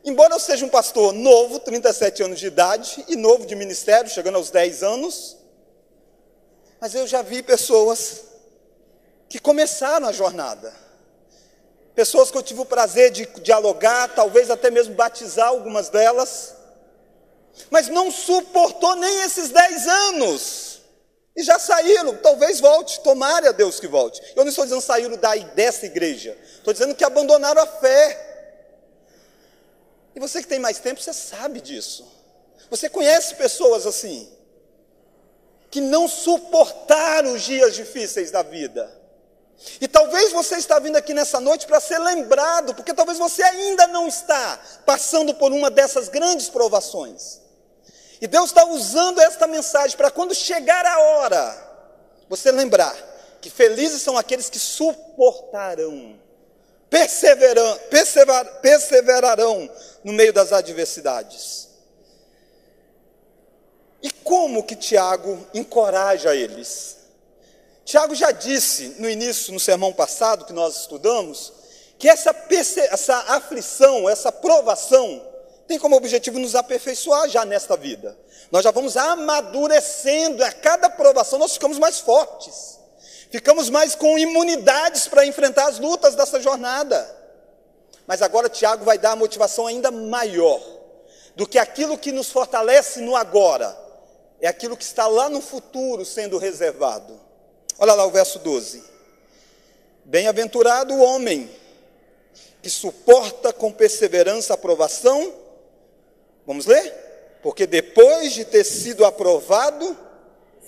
Embora 0.04 0.34
eu 0.34 0.40
seja 0.40 0.66
um 0.66 0.68
pastor 0.68 1.12
novo, 1.12 1.60
37 1.60 2.24
anos 2.24 2.40
de 2.40 2.46
idade, 2.46 3.04
e 3.06 3.14
novo 3.14 3.46
de 3.46 3.54
ministério, 3.54 4.10
chegando 4.10 4.34
aos 4.34 4.50
10 4.50 4.82
anos, 4.82 5.36
mas 6.80 6.92
eu 6.92 7.06
já 7.06 7.22
vi 7.22 7.40
pessoas 7.40 8.22
que 9.28 9.38
começaram 9.38 10.08
a 10.08 10.12
jornada. 10.12 10.74
Pessoas 11.94 12.32
que 12.32 12.36
eu 12.36 12.42
tive 12.42 12.60
o 12.62 12.64
prazer 12.64 13.12
de 13.12 13.26
dialogar, 13.42 14.12
talvez 14.12 14.50
até 14.50 14.70
mesmo 14.70 14.94
batizar 14.94 15.48
algumas 15.48 15.88
delas, 15.88 16.56
mas 17.70 17.88
não 17.88 18.10
suportou 18.10 18.96
nem 18.96 19.22
esses 19.22 19.50
10 19.50 19.86
anos. 19.86 20.82
E 21.34 21.42
já 21.42 21.58
saíram, 21.58 22.16
talvez 22.18 22.60
volte, 22.60 23.00
tomare 23.00 23.48
a 23.48 23.52
Deus 23.52 23.80
que 23.80 23.86
volte. 23.86 24.20
Eu 24.36 24.44
não 24.44 24.50
estou 24.50 24.64
dizendo 24.64 24.82
saíram 24.82 25.16
da, 25.16 25.34
dessa 25.34 25.86
igreja, 25.86 26.36
estou 26.54 26.72
dizendo 26.72 26.94
que 26.94 27.04
abandonaram 27.04 27.62
a 27.62 27.66
fé. 27.66 28.28
E 30.14 30.20
você 30.20 30.42
que 30.42 30.48
tem 30.48 30.58
mais 30.58 30.78
tempo, 30.78 31.00
você 31.00 31.12
sabe 31.12 31.60
disso. 31.60 32.06
Você 32.68 32.88
conhece 32.88 33.34
pessoas 33.34 33.86
assim, 33.86 34.30
que 35.70 35.80
não 35.80 36.06
suportaram 36.06 37.32
os 37.32 37.42
dias 37.42 37.74
difíceis 37.74 38.30
da 38.30 38.42
vida. 38.42 39.01
E 39.80 39.88
talvez 39.88 40.32
você 40.32 40.56
está 40.56 40.78
vindo 40.78 40.96
aqui 40.96 41.14
nessa 41.14 41.40
noite 41.40 41.66
para 41.66 41.80
ser 41.80 41.98
lembrado, 41.98 42.74
porque 42.74 42.94
talvez 42.94 43.18
você 43.18 43.42
ainda 43.42 43.86
não 43.86 44.06
está 44.06 44.60
passando 44.84 45.34
por 45.34 45.52
uma 45.52 45.70
dessas 45.70 46.08
grandes 46.08 46.48
provações. 46.48 47.40
E 48.20 48.26
Deus 48.26 48.50
está 48.50 48.64
usando 48.64 49.20
esta 49.20 49.46
mensagem 49.46 49.96
para 49.96 50.10
quando 50.10 50.34
chegar 50.34 50.86
a 50.86 50.98
hora, 50.98 51.72
você 52.28 52.50
lembrar 52.52 52.96
que 53.40 53.50
felizes 53.50 54.02
são 54.02 54.16
aqueles 54.16 54.48
que 54.48 54.58
suportarão 54.58 56.20
perseverarão 58.60 59.70
no 60.04 60.12
meio 60.12 60.32
das 60.32 60.52
adversidades. 60.52 61.68
E 64.02 64.10
como 64.10 64.62
que 64.64 64.76
Tiago 64.76 65.46
encoraja 65.54 66.34
eles? 66.34 66.98
Tiago 67.84 68.14
já 68.14 68.30
disse 68.30 68.96
no 68.98 69.08
início, 69.08 69.52
no 69.52 69.60
sermão 69.60 69.92
passado 69.92 70.44
que 70.44 70.52
nós 70.52 70.80
estudamos, 70.80 71.52
que 71.98 72.08
essa, 72.08 72.34
essa 72.90 73.16
aflição, 73.34 74.08
essa 74.08 74.30
provação, 74.30 75.24
tem 75.66 75.78
como 75.78 75.96
objetivo 75.96 76.38
nos 76.38 76.54
aperfeiçoar 76.54 77.28
já 77.28 77.44
nesta 77.44 77.76
vida. 77.76 78.16
Nós 78.50 78.64
já 78.64 78.70
vamos 78.70 78.96
amadurecendo, 78.96 80.44
a 80.44 80.52
cada 80.52 80.90
provação 80.90 81.38
nós 81.38 81.52
ficamos 81.52 81.78
mais 81.78 81.98
fortes 81.98 82.82
ficamos 83.32 83.70
mais 83.70 83.94
com 83.94 84.18
imunidades 84.18 85.08
para 85.08 85.24
enfrentar 85.24 85.66
as 85.66 85.78
lutas 85.78 86.14
dessa 86.14 86.38
jornada. 86.38 87.18
Mas 88.06 88.20
agora 88.20 88.50
Tiago 88.50 88.84
vai 88.84 88.98
dar 88.98 89.12
a 89.12 89.16
motivação 89.16 89.66
ainda 89.66 89.90
maior 89.90 90.60
do 91.34 91.46
que 91.46 91.58
aquilo 91.58 91.96
que 91.96 92.12
nos 92.12 92.30
fortalece 92.30 93.00
no 93.00 93.16
agora, 93.16 93.74
é 94.38 94.46
aquilo 94.46 94.76
que 94.76 94.84
está 94.84 95.06
lá 95.06 95.30
no 95.30 95.40
futuro 95.40 96.04
sendo 96.04 96.36
reservado. 96.36 97.18
Olha 97.82 97.94
lá 97.94 98.06
o 98.06 98.12
verso 98.12 98.38
12. 98.38 98.80
Bem-aventurado 100.04 100.94
o 100.94 101.02
homem 101.02 101.50
que 102.62 102.70
suporta 102.70 103.52
com 103.52 103.72
perseverança 103.72 104.52
a 104.52 104.54
aprovação. 104.54 105.34
Vamos 106.46 106.64
ler? 106.64 106.94
Porque 107.42 107.66
depois 107.66 108.34
de 108.34 108.44
ter 108.44 108.62
sido 108.62 109.04
aprovado, 109.04 109.98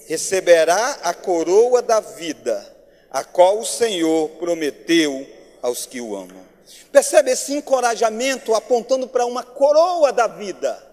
receberá 0.08 0.98
a 1.04 1.14
coroa 1.14 1.80
da 1.80 2.00
vida, 2.00 2.66
a 3.08 3.22
qual 3.22 3.60
o 3.60 3.64
Senhor 3.64 4.30
prometeu 4.30 5.24
aos 5.62 5.86
que 5.86 6.00
o 6.00 6.16
amam. 6.16 6.44
Percebe 6.90 7.30
esse 7.30 7.54
encorajamento 7.54 8.56
apontando 8.56 9.06
para 9.06 9.24
uma 9.24 9.44
coroa 9.44 10.12
da 10.12 10.26
vida. 10.26 10.84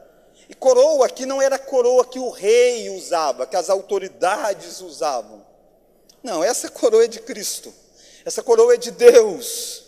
E 0.48 0.54
coroa 0.54 1.08
aqui 1.08 1.25
não 1.25 1.42
era 1.42 1.56
a 1.56 1.60
coroa 1.60 2.06
que 2.06 2.20
o 2.20 2.30
rei 2.30 2.92
usava, 2.92 3.48
que 3.48 3.56
as 3.56 3.72
autoridades 3.72 4.82
usavam. 4.82 5.50
Não, 6.24 6.44
essa 6.44 6.70
coroa 6.70 7.06
é 7.06 7.08
de 7.08 7.20
Cristo. 7.20 7.74
Essa 8.25 8.44
coroa 8.44 8.74
é 8.74 8.78
de 8.78 8.92
Deus. 8.92 9.84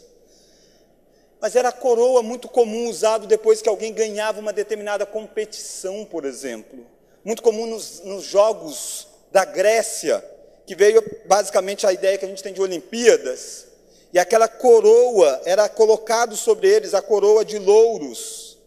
Mas 1.40 1.56
era 1.56 1.70
a 1.70 1.74
coroa 1.74 2.24
muito 2.24 2.48
comum 2.48 2.88
usada 2.88 3.28
depois 3.28 3.62
que 3.62 3.70
alguém 3.70 3.94
ganhava 3.94 4.40
uma 4.40 4.54
determinada 4.54 5.06
competição, 5.06 6.06
por 6.06 6.26
exemplo. 6.26 6.86
Muito 7.24 7.44
comum 7.44 7.68
nos, 7.68 8.00
nos 8.02 8.24
jogos 8.24 9.08
da 9.32 9.46
Grécia, 9.46 10.24
que 10.66 10.76
veio 10.76 11.04
basicamente 11.26 11.86
a 11.86 11.92
ideia 11.92 12.18
que 12.18 12.26
a 12.26 12.28
gente 12.28 12.42
tem 12.42 12.54
de 12.54 12.62
Olimpíadas, 12.62 13.68
e 14.14 14.20
aquela 14.20 14.48
coroa 14.48 15.42
era 15.44 15.68
colocado 15.68 16.38
sobre 16.38 16.70
eles 16.70 16.94
a 16.94 17.02
coroa 17.02 17.44
de 17.44 17.58
louros, 17.58 18.58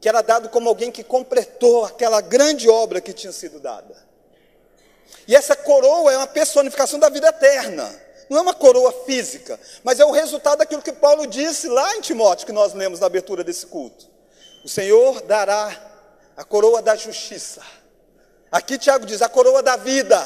que 0.00 0.08
era 0.08 0.22
dado 0.22 0.48
como 0.48 0.68
alguém 0.68 0.90
que 0.90 1.02
completou 1.02 1.84
aquela 1.84 2.20
grande 2.20 2.68
obra 2.68 3.00
que 3.00 3.12
tinha 3.12 3.32
sido 3.32 3.58
dada. 3.58 3.96
E 5.26 5.34
essa 5.34 5.56
coroa 5.56 6.12
é 6.12 6.16
uma 6.16 6.26
personificação 6.26 6.98
da 6.98 7.08
vida 7.08 7.28
eterna. 7.28 8.02
Não 8.28 8.38
é 8.38 8.40
uma 8.40 8.54
coroa 8.54 8.92
física, 9.04 9.58
mas 9.82 10.00
é 10.00 10.04
o 10.04 10.10
resultado 10.10 10.58
daquilo 10.58 10.82
que 10.82 10.92
Paulo 10.92 11.26
disse 11.26 11.68
lá 11.68 11.96
em 11.96 12.00
Timóteo, 12.00 12.46
que 12.46 12.52
nós 12.52 12.72
lemos 12.72 13.00
na 13.00 13.06
abertura 13.06 13.44
desse 13.44 13.66
culto. 13.66 14.08
O 14.64 14.68
Senhor 14.68 15.20
dará 15.22 15.76
a 16.36 16.42
coroa 16.42 16.80
da 16.80 16.96
justiça 16.96 17.60
Aqui 18.54 18.78
Tiago 18.78 19.04
diz: 19.04 19.20
a 19.20 19.28
coroa 19.28 19.64
da 19.64 19.74
vida. 19.74 20.24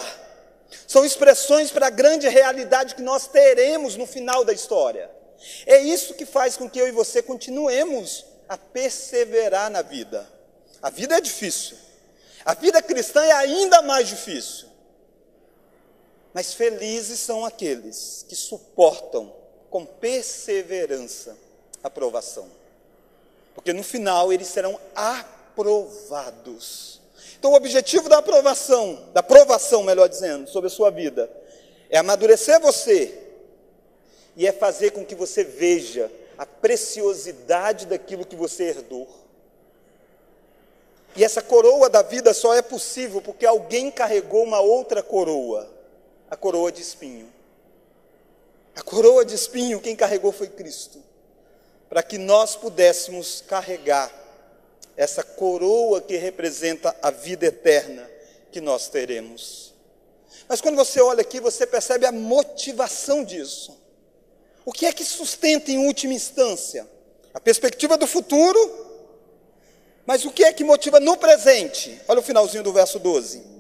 São 0.87 1.03
expressões 1.03 1.71
para 1.71 1.87
a 1.87 1.91
grande 1.91 2.29
realidade 2.29 2.95
que 2.95 3.01
nós 3.01 3.27
teremos 3.27 3.97
no 3.97 4.07
final 4.07 4.45
da 4.45 4.53
história. 4.53 5.11
É 5.65 5.79
isso 5.79 6.13
que 6.13 6.27
faz 6.27 6.55
com 6.55 6.69
que 6.69 6.79
eu 6.79 6.87
e 6.87 6.93
você 6.93 7.23
continuemos 7.23 8.27
a 8.47 8.59
perseverar 8.59 9.71
na 9.71 9.81
vida. 9.81 10.31
A 10.83 10.91
vida 10.91 11.17
é 11.17 11.23
difícil. 11.23 11.79
A 12.45 12.53
vida 12.53 12.83
cristã 12.83 13.25
é 13.25 13.33
ainda 13.33 13.81
mais 13.81 14.09
difícil. 14.09 14.68
Mas 16.33 16.55
felizes 16.55 17.21
são 17.21 17.45
aqueles 17.45 18.25
que 18.29 18.37
suportam 18.37 19.33
com 19.71 19.85
perseverança 19.85 21.37
a 21.83 21.91
provação. 21.91 22.47
Porque 23.55 23.73
no 23.73 23.83
final 23.83 24.33
eles 24.33 24.49
serão 24.49 24.79
aprovados. 24.95 27.01
Então, 27.39 27.53
o 27.53 27.57
objetivo 27.57 28.09
da 28.09 28.19
aprovação, 28.19 29.07
da 29.13 29.23
provação, 29.23 29.83
melhor 29.83 30.09
dizendo, 30.09 30.49
sobre 30.49 30.69
a 30.69 30.71
sua 30.71 30.91
vida, 30.91 31.31
é 31.89 31.99
amadurecer 31.99 32.61
você 32.61 33.17
e 34.37 34.47
é 34.47 34.53
fazer 34.53 34.91
com 34.91 35.05
que 35.05 35.15
você 35.15 35.45
veja 35.45 36.11
a 36.37 36.47
preciosidade 36.47 37.87
daquilo 37.87 38.25
que 38.25 38.37
você 38.37 38.65
herdou. 38.65 39.09
E 41.17 41.25
essa 41.25 41.43
coroa 41.43 41.89
da 41.89 42.03
vida 42.03 42.33
só 42.33 42.55
é 42.55 42.63
possível 42.63 43.21
porque 43.21 43.45
alguém 43.45 43.91
carregou 43.91 44.45
uma 44.45 44.61
outra 44.61 45.03
coroa, 45.03 45.69
a 46.31 46.37
coroa 46.37 46.71
de 46.71 46.83
espinho. 46.83 47.33
A 48.75 48.83
coroa 48.83 49.25
de 49.25 49.35
espinho, 49.35 49.81
quem 49.81 49.97
carregou 49.97 50.31
foi 50.31 50.49
Cristo, 50.49 51.03
para 51.89 52.03
que 52.03 52.17
nós 52.17 52.55
pudéssemos 52.55 53.43
carregar 53.47 54.13
essa 54.97 55.23
coroa 55.23 56.01
que 56.01 56.17
representa 56.17 56.95
a 57.03 57.11
vida 57.11 57.47
eterna 57.47 58.09
que 58.53 58.61
nós 58.61 58.89
teremos. 58.89 59.75
Mas 60.49 60.61
quando 60.61 60.77
você 60.77 61.01
olha 61.01 61.21
aqui, 61.21 61.41
você 61.41 61.67
percebe 61.67 62.07
a 62.07 62.13
motivação 62.13 63.25
disso. 63.25 63.77
O 64.65 64.73
que 64.73 64.87
é 64.87 64.93
que 64.93 65.05
sustenta 65.05 65.71
em 65.71 65.87
última 65.87 66.13
instância? 66.13 66.89
A 67.33 67.41
perspectiva 67.41 67.97
do 67.97 68.07
futuro, 68.07 68.87
mas 70.07 70.25
o 70.25 70.31
que 70.31 70.45
é 70.45 70.53
que 70.53 70.65
motiva 70.65 70.99
no 70.99 71.17
presente? 71.17 72.01
Olha 72.09 72.21
o 72.21 72.23
finalzinho 72.23 72.63
do 72.63 72.73
verso 72.73 72.99
12. 72.99 73.58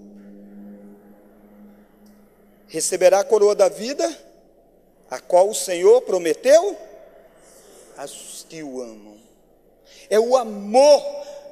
Receberá 2.68 3.20
a 3.20 3.24
coroa 3.24 3.54
da 3.54 3.68
vida, 3.68 4.16
a 5.10 5.18
qual 5.18 5.48
o 5.48 5.54
Senhor 5.54 6.02
prometeu 6.02 6.76
aos 7.96 8.46
que 8.48 8.62
o 8.62 8.80
amam. 8.80 9.18
É 10.08 10.20
o 10.20 10.36
amor 10.36 11.02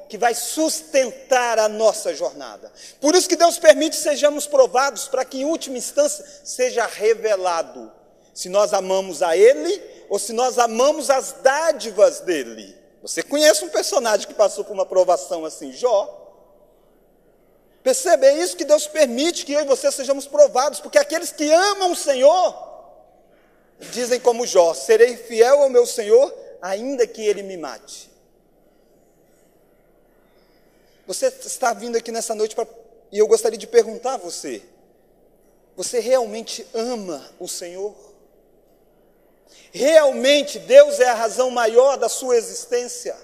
que 0.07 0.17
vai 0.17 0.33
sustentar 0.33 1.59
a 1.59 1.67
nossa 1.67 2.15
jornada. 2.15 2.71
Por 3.01 3.13
isso 3.13 3.27
que 3.27 3.35
Deus 3.35 3.59
permite 3.59 3.97
que 3.97 4.03
sejamos 4.03 4.47
provados, 4.47 5.07
para 5.07 5.25
que 5.25 5.41
em 5.41 5.45
última 5.45 5.77
instância 5.77 6.25
seja 6.43 6.85
revelado 6.85 7.91
se 8.33 8.49
nós 8.49 8.73
amamos 8.73 9.21
a 9.21 9.35
Ele 9.35 9.81
ou 10.09 10.17
se 10.19 10.31
nós 10.31 10.57
amamos 10.57 11.09
as 11.09 11.33
dádivas 11.41 12.21
dele. 12.21 12.77
Você 13.01 13.23
conhece 13.23 13.65
um 13.65 13.69
personagem 13.69 14.27
que 14.27 14.33
passou 14.33 14.63
por 14.63 14.73
uma 14.73 14.85
provação 14.85 15.43
assim, 15.43 15.71
Jó. 15.71 16.26
Percebe? 17.87 18.27
É 18.27 18.33
isso 18.33 18.57
que 18.57 18.65
Deus 18.65 18.85
permite 18.85 19.45
que 19.45 19.53
eu 19.53 19.61
e 19.61 19.65
você 19.65 19.89
sejamos 19.89 20.27
provados, 20.27 20.81
porque 20.81 20.97
aqueles 20.97 21.31
que 21.31 21.49
amam 21.49 21.93
o 21.93 21.95
Senhor, 21.95 22.53
dizem 23.79 24.19
como 24.19 24.45
Jó: 24.45 24.73
serei 24.73 25.15
fiel 25.15 25.63
ao 25.63 25.69
meu 25.69 25.85
Senhor, 25.85 26.37
ainda 26.61 27.07
que 27.07 27.25
ele 27.25 27.43
me 27.43 27.55
mate. 27.55 28.11
Você 31.05 31.27
está 31.27 31.71
vindo 31.71 31.95
aqui 31.95 32.11
nessa 32.11 32.35
noite 32.35 32.55
pra, 32.55 32.67
e 33.09 33.19
eu 33.19 33.25
gostaria 33.25 33.57
de 33.57 33.65
perguntar 33.65 34.15
a 34.15 34.17
você: 34.17 34.61
você 35.73 36.01
realmente 36.01 36.67
ama 36.73 37.25
o 37.39 37.47
Senhor? 37.47 37.95
Realmente 39.71 40.59
Deus 40.59 40.99
é 40.99 41.07
a 41.07 41.13
razão 41.13 41.49
maior 41.49 41.95
da 41.95 42.09
sua 42.09 42.35
existência? 42.35 43.15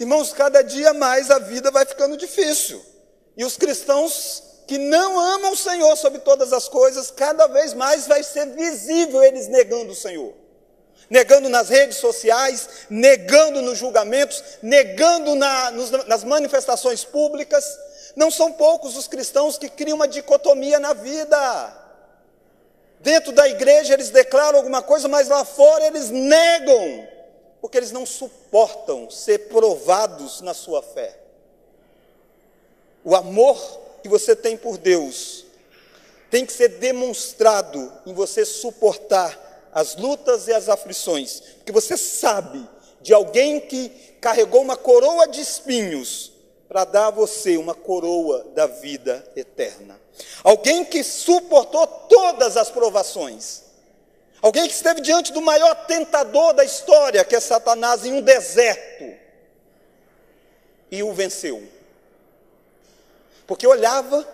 Irmãos, 0.00 0.32
cada 0.32 0.62
dia 0.62 0.92
mais 0.92 1.30
a 1.30 1.38
vida 1.38 1.70
vai 1.70 1.86
ficando 1.86 2.16
difícil. 2.16 2.90
E 3.36 3.44
os 3.44 3.56
cristãos 3.56 4.42
que 4.66 4.78
não 4.78 5.18
amam 5.18 5.52
o 5.52 5.56
Senhor 5.56 5.96
sobre 5.96 6.20
todas 6.20 6.52
as 6.52 6.68
coisas, 6.68 7.10
cada 7.10 7.46
vez 7.46 7.74
mais 7.74 8.06
vai 8.06 8.22
ser 8.22 8.46
visível 8.46 9.22
eles 9.22 9.48
negando 9.48 9.92
o 9.92 9.96
Senhor. 9.96 10.32
Negando 11.10 11.48
nas 11.48 11.68
redes 11.68 11.98
sociais, 11.98 12.68
negando 12.88 13.60
nos 13.60 13.76
julgamentos, 13.76 14.42
negando 14.62 15.34
na, 15.34 15.70
nos, 15.70 15.90
nas 16.06 16.24
manifestações 16.24 17.04
públicas. 17.04 17.64
Não 18.16 18.30
são 18.30 18.52
poucos 18.52 18.96
os 18.96 19.08
cristãos 19.08 19.58
que 19.58 19.68
criam 19.68 19.96
uma 19.96 20.08
dicotomia 20.08 20.78
na 20.78 20.92
vida. 20.92 21.78
Dentro 23.00 23.32
da 23.32 23.48
igreja 23.48 23.94
eles 23.94 24.10
declaram 24.10 24.58
alguma 24.58 24.80
coisa, 24.80 25.08
mas 25.08 25.28
lá 25.28 25.44
fora 25.44 25.86
eles 25.86 26.08
negam, 26.08 27.08
porque 27.60 27.76
eles 27.76 27.90
não 27.90 28.06
suportam 28.06 29.10
ser 29.10 29.48
provados 29.48 30.40
na 30.40 30.54
sua 30.54 30.82
fé. 30.82 31.21
O 33.04 33.16
amor 33.16 33.58
que 34.02 34.08
você 34.08 34.34
tem 34.36 34.56
por 34.56 34.78
Deus 34.78 35.44
tem 36.30 36.46
que 36.46 36.52
ser 36.52 36.68
demonstrado 36.68 37.92
em 38.06 38.14
você 38.14 38.44
suportar 38.44 39.70
as 39.72 39.96
lutas 39.96 40.48
e 40.48 40.52
as 40.52 40.68
aflições, 40.68 41.40
porque 41.56 41.72
você 41.72 41.96
sabe 41.96 42.66
de 43.00 43.12
alguém 43.12 43.60
que 43.60 43.88
carregou 44.20 44.62
uma 44.62 44.76
coroa 44.76 45.26
de 45.26 45.40
espinhos 45.40 46.32
para 46.68 46.84
dar 46.84 47.08
a 47.08 47.10
você 47.10 47.56
uma 47.56 47.74
coroa 47.74 48.46
da 48.54 48.66
vida 48.66 49.24
eterna. 49.36 50.00
Alguém 50.44 50.84
que 50.84 51.02
suportou 51.02 51.86
todas 51.86 52.56
as 52.56 52.70
provações. 52.70 53.62
Alguém 54.40 54.66
que 54.66 54.74
esteve 54.74 55.00
diante 55.00 55.32
do 55.32 55.40
maior 55.40 55.86
tentador 55.86 56.52
da 56.54 56.64
história, 56.64 57.24
que 57.24 57.36
é 57.36 57.40
Satanás, 57.40 58.04
em 58.04 58.12
um 58.12 58.20
deserto, 58.20 59.04
e 60.90 61.02
o 61.02 61.12
venceu 61.12 61.62
porque 63.52 63.66
olhava 63.66 64.26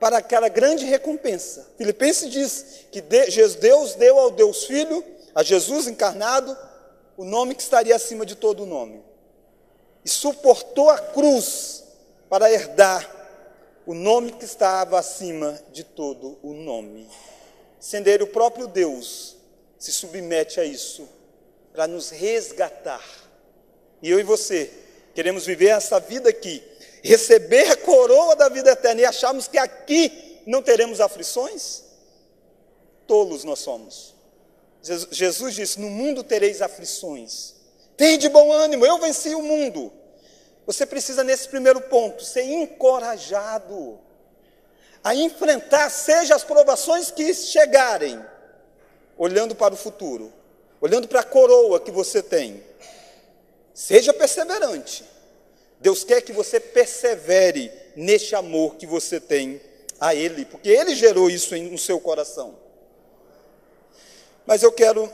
para 0.00 0.16
aquela 0.16 0.48
grande 0.48 0.86
recompensa. 0.86 1.68
Filipenses 1.76 2.30
diz 2.30 2.86
que 2.90 3.02
Deus 3.02 3.94
deu 3.96 4.18
ao 4.18 4.30
Deus 4.30 4.64
Filho, 4.64 5.04
a 5.34 5.42
Jesus 5.42 5.86
encarnado, 5.86 6.56
o 7.14 7.22
nome 7.22 7.54
que 7.54 7.60
estaria 7.60 7.94
acima 7.94 8.24
de 8.24 8.34
todo 8.34 8.62
o 8.62 8.66
nome. 8.66 9.04
E 10.02 10.08
suportou 10.08 10.88
a 10.88 10.98
cruz 10.98 11.84
para 12.30 12.50
herdar 12.50 13.06
o 13.84 13.92
nome 13.92 14.32
que 14.32 14.46
estava 14.46 14.98
acima 14.98 15.60
de 15.70 15.84
todo 15.84 16.38
o 16.42 16.54
nome. 16.54 17.06
Sendo 17.78 18.08
ele 18.08 18.22
o 18.22 18.28
próprio 18.28 18.66
Deus, 18.66 19.36
se 19.78 19.92
submete 19.92 20.58
a 20.58 20.64
isso 20.64 21.06
para 21.74 21.86
nos 21.86 22.08
resgatar. 22.08 23.04
E 24.00 24.08
eu 24.08 24.18
e 24.18 24.22
você 24.22 24.72
queremos 25.14 25.44
viver 25.44 25.68
essa 25.68 26.00
vida 26.00 26.30
aqui 26.30 26.71
receber 27.02 27.70
a 27.70 27.76
coroa 27.76 28.36
da 28.36 28.48
vida 28.48 28.70
eterna 28.70 29.00
e 29.00 29.04
acharmos 29.04 29.48
que 29.48 29.58
aqui 29.58 30.40
não 30.46 30.62
teremos 30.62 31.00
aflições? 31.00 31.82
Tolos 33.06 33.44
nós 33.44 33.58
somos. 33.58 34.14
Jesus 35.10 35.54
disse: 35.54 35.80
No 35.80 35.90
mundo 35.90 36.22
tereis 36.22 36.62
aflições. 36.62 37.54
Tem 37.96 38.18
de 38.18 38.28
bom 38.28 38.52
ânimo, 38.52 38.86
eu 38.86 38.98
venci 38.98 39.34
o 39.34 39.42
mundo. 39.42 39.92
Você 40.66 40.86
precisa, 40.86 41.22
nesse 41.22 41.48
primeiro 41.48 41.80
ponto, 41.80 42.24
ser 42.24 42.44
encorajado 42.44 43.98
a 45.04 45.14
enfrentar, 45.14 45.90
seja 45.90 46.34
as 46.34 46.44
provações 46.44 47.10
que 47.10 47.34
chegarem, 47.34 48.24
olhando 49.18 49.54
para 49.54 49.74
o 49.74 49.76
futuro, 49.76 50.32
olhando 50.80 51.08
para 51.08 51.20
a 51.20 51.24
coroa 51.24 51.80
que 51.80 51.90
você 51.90 52.22
tem. 52.22 52.62
Seja 53.74 54.12
perseverante. 54.12 55.04
Deus 55.82 56.04
quer 56.04 56.22
que 56.22 56.32
você 56.32 56.60
persevere 56.60 57.72
neste 57.96 58.36
amor 58.36 58.76
que 58.76 58.86
você 58.86 59.18
tem 59.18 59.60
a 59.98 60.14
Ele, 60.14 60.44
porque 60.44 60.68
Ele 60.68 60.94
gerou 60.94 61.28
isso 61.28 61.56
no 61.56 61.76
seu 61.76 61.98
coração. 62.00 62.56
Mas 64.46 64.62
eu 64.62 64.70
quero 64.70 65.12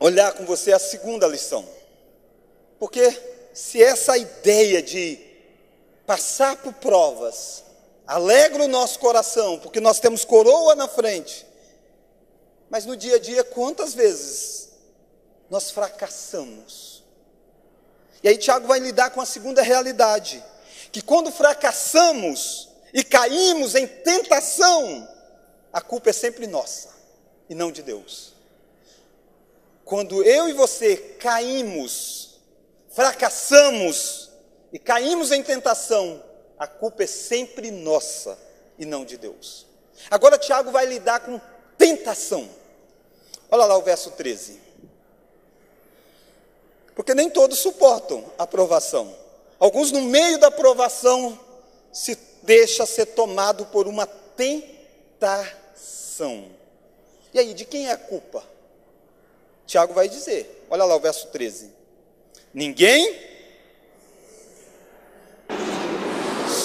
olhar 0.00 0.32
com 0.32 0.46
você 0.46 0.72
a 0.72 0.78
segunda 0.78 1.26
lição, 1.26 1.68
porque 2.78 3.14
se 3.52 3.82
essa 3.82 4.16
ideia 4.16 4.82
de 4.82 5.18
passar 6.06 6.56
por 6.56 6.72
provas 6.72 7.64
alegra 8.06 8.64
o 8.64 8.68
nosso 8.68 8.98
coração, 8.98 9.58
porque 9.58 9.78
nós 9.78 10.00
temos 10.00 10.24
coroa 10.24 10.74
na 10.74 10.88
frente, 10.88 11.46
mas 12.70 12.86
no 12.86 12.96
dia 12.96 13.16
a 13.16 13.18
dia, 13.18 13.44
quantas 13.44 13.92
vezes 13.92 14.70
nós 15.50 15.70
fracassamos? 15.70 17.03
E 18.24 18.28
aí 18.28 18.38
Tiago 18.38 18.66
vai 18.66 18.78
lidar 18.78 19.10
com 19.10 19.20
a 19.20 19.26
segunda 19.26 19.60
realidade, 19.60 20.42
que 20.90 21.02
quando 21.02 21.30
fracassamos 21.30 22.70
e 22.94 23.04
caímos 23.04 23.74
em 23.74 23.86
tentação, 23.86 25.06
a 25.70 25.82
culpa 25.82 26.08
é 26.08 26.12
sempre 26.14 26.46
nossa 26.46 26.88
e 27.50 27.54
não 27.54 27.70
de 27.70 27.82
Deus. 27.82 28.32
Quando 29.84 30.24
eu 30.24 30.48
e 30.48 30.54
você 30.54 30.96
caímos, 30.96 32.40
fracassamos 32.88 34.30
e 34.72 34.78
caímos 34.78 35.30
em 35.30 35.42
tentação, 35.42 36.24
a 36.58 36.66
culpa 36.66 37.04
é 37.04 37.06
sempre 37.06 37.70
nossa 37.70 38.38
e 38.78 38.86
não 38.86 39.04
de 39.04 39.18
Deus. 39.18 39.66
Agora 40.10 40.38
Tiago 40.38 40.70
vai 40.70 40.86
lidar 40.86 41.20
com 41.20 41.38
tentação. 41.76 42.48
Olha 43.50 43.66
lá 43.66 43.76
o 43.76 43.82
verso 43.82 44.12
13. 44.12 44.63
Porque 46.94 47.14
nem 47.14 47.28
todos 47.28 47.58
suportam 47.58 48.24
a 48.38 48.44
aprovação. 48.44 49.14
Alguns, 49.58 49.90
no 49.90 50.02
meio 50.02 50.38
da 50.38 50.46
aprovação, 50.48 51.38
se 51.92 52.18
deixa 52.42 52.86
ser 52.86 53.06
tomado 53.06 53.66
por 53.66 53.88
uma 53.88 54.06
tentação. 54.36 55.54
E 57.32 57.38
aí, 57.38 57.54
de 57.54 57.64
quem 57.64 57.88
é 57.88 57.92
a 57.92 57.96
culpa? 57.96 58.44
Tiago 59.66 59.94
vai 59.94 60.08
dizer, 60.08 60.66
olha 60.70 60.84
lá 60.84 60.94
o 60.94 61.00
verso 61.00 61.28
13: 61.28 61.70
Ninguém 62.52 63.18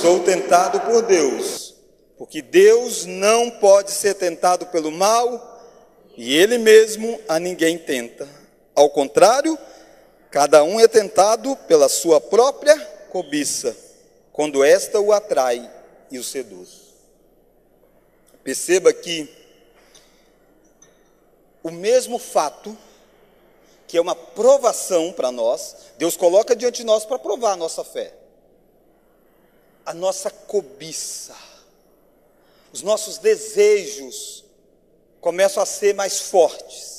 sou 0.01 0.19
tentado 0.19 0.81
por 0.81 1.01
Deus, 1.01 1.73
porque 2.17 2.41
Deus 2.41 3.05
não 3.05 3.49
pode 3.49 3.91
ser 3.91 4.15
tentado 4.15 4.65
pelo 4.67 4.91
mal, 4.91 5.59
e 6.15 6.35
Ele 6.35 6.57
mesmo 6.57 7.19
a 7.27 7.39
ninguém 7.39 7.77
tenta. 7.77 8.27
Ao 8.75 8.89
contrário, 8.89 9.57
Cada 10.31 10.63
um 10.63 10.79
é 10.79 10.87
tentado 10.87 11.55
pela 11.55 11.89
sua 11.89 12.21
própria 12.21 12.79
cobiça, 13.09 13.75
quando 14.31 14.63
esta 14.63 14.99
o 14.99 15.11
atrai 15.11 15.69
e 16.11 16.19
o 16.19 16.23
seduz. 16.23 16.89
Perceba 18.43 18.93
que 18.93 19.27
o 21.63 21.71
mesmo 21.71 22.19
fato, 22.19 22.77
que 23.87 23.97
é 23.97 24.01
uma 24.01 24.15
provação 24.15 25.11
para 25.11 25.31
nós, 25.31 25.75
Deus 25.97 26.15
coloca 26.15 26.55
diante 26.55 26.77
de 26.77 26.85
nós 26.85 27.05
para 27.05 27.17
provar 27.17 27.53
a 27.53 27.57
nossa 27.57 27.83
fé. 27.83 28.13
A 29.83 29.95
nossa 29.95 30.29
cobiça, 30.29 31.35
os 32.71 32.83
nossos 32.83 33.17
desejos 33.17 34.45
começam 35.19 35.61
a 35.63 35.65
ser 35.65 35.95
mais 35.95 36.21
fortes 36.21 36.98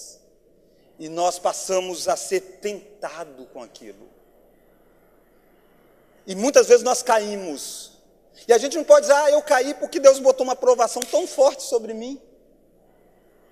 e 1.01 1.09
nós 1.09 1.39
passamos 1.39 2.09
a 2.09 2.15
ser 2.15 2.41
tentado 2.61 3.47
com 3.47 3.63
aquilo. 3.63 4.07
E 6.27 6.35
muitas 6.35 6.69
vezes 6.69 6.83
nós 6.83 7.03
caímos. 7.03 7.93
E 8.47 8.53
a 8.53 8.59
gente 8.59 8.77
não 8.77 8.85
pode 8.85 9.07
dizer, 9.07 9.15
ah, 9.19 9.31
eu 9.31 9.41
caí 9.41 9.73
porque 9.73 9.99
Deus 9.99 10.19
botou 10.19 10.45
uma 10.45 10.55
provação 10.55 11.01
tão 11.01 11.27
forte 11.27 11.63
sobre 11.63 11.95
mim. 11.95 12.21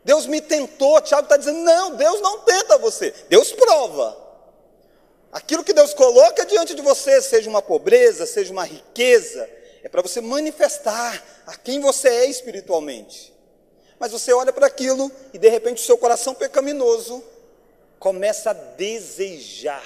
Deus 0.05 0.27
me 0.27 0.43
tentou. 0.43 1.01
Tiago 1.01 1.25
está 1.25 1.39
dizendo, 1.39 1.61
não, 1.61 1.97
Deus 1.97 2.21
não 2.21 2.41
tenta 2.41 2.77
você. 2.77 3.15
Deus 3.31 3.51
prova. 3.51 4.15
Aquilo 5.33 5.65
que 5.65 5.73
Deus 5.73 5.95
coloca 5.95 6.45
diante 6.45 6.75
de 6.75 6.83
você, 6.83 7.23
seja 7.23 7.49
uma 7.49 7.63
pobreza, 7.63 8.27
seja 8.27 8.53
uma 8.53 8.65
riqueza, 8.65 9.49
é 9.83 9.89
para 9.89 10.03
você 10.03 10.21
manifestar 10.21 11.23
a 11.47 11.57
quem 11.57 11.81
você 11.81 12.09
é 12.09 12.27
espiritualmente. 12.27 13.35
Mas 13.99 14.13
você 14.13 14.35
olha 14.35 14.53
para 14.53 14.67
aquilo 14.67 15.11
e 15.33 15.39
de 15.39 15.49
repente 15.49 15.83
o 15.83 15.87
seu 15.87 15.97
coração 15.97 16.35
pecaminoso 16.35 17.25
começa 17.99 18.51
a 18.51 18.55
desejar. 18.55 19.85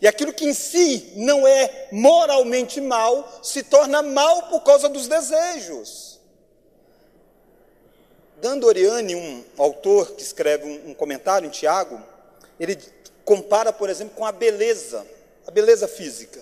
E 0.00 0.06
aquilo 0.06 0.32
que 0.32 0.46
em 0.46 0.54
si 0.54 1.12
não 1.16 1.46
é 1.46 1.88
moralmente 1.92 2.80
mal, 2.80 3.40
se 3.42 3.62
torna 3.62 4.02
mal 4.02 4.48
por 4.48 4.62
causa 4.62 4.88
dos 4.88 5.06
desejos. 5.06 6.18
Dan 8.40 8.58
Oriani, 8.64 9.14
um 9.14 9.44
autor 9.58 10.12
que 10.12 10.22
escreve 10.22 10.64
um, 10.64 10.90
um 10.90 10.94
comentário 10.94 11.46
em 11.46 11.50
Tiago, 11.50 12.00
ele 12.58 12.78
compara, 13.24 13.72
por 13.72 13.90
exemplo, 13.90 14.16
com 14.16 14.24
a 14.24 14.32
beleza, 14.32 15.06
a 15.46 15.50
beleza 15.50 15.86
física. 15.86 16.40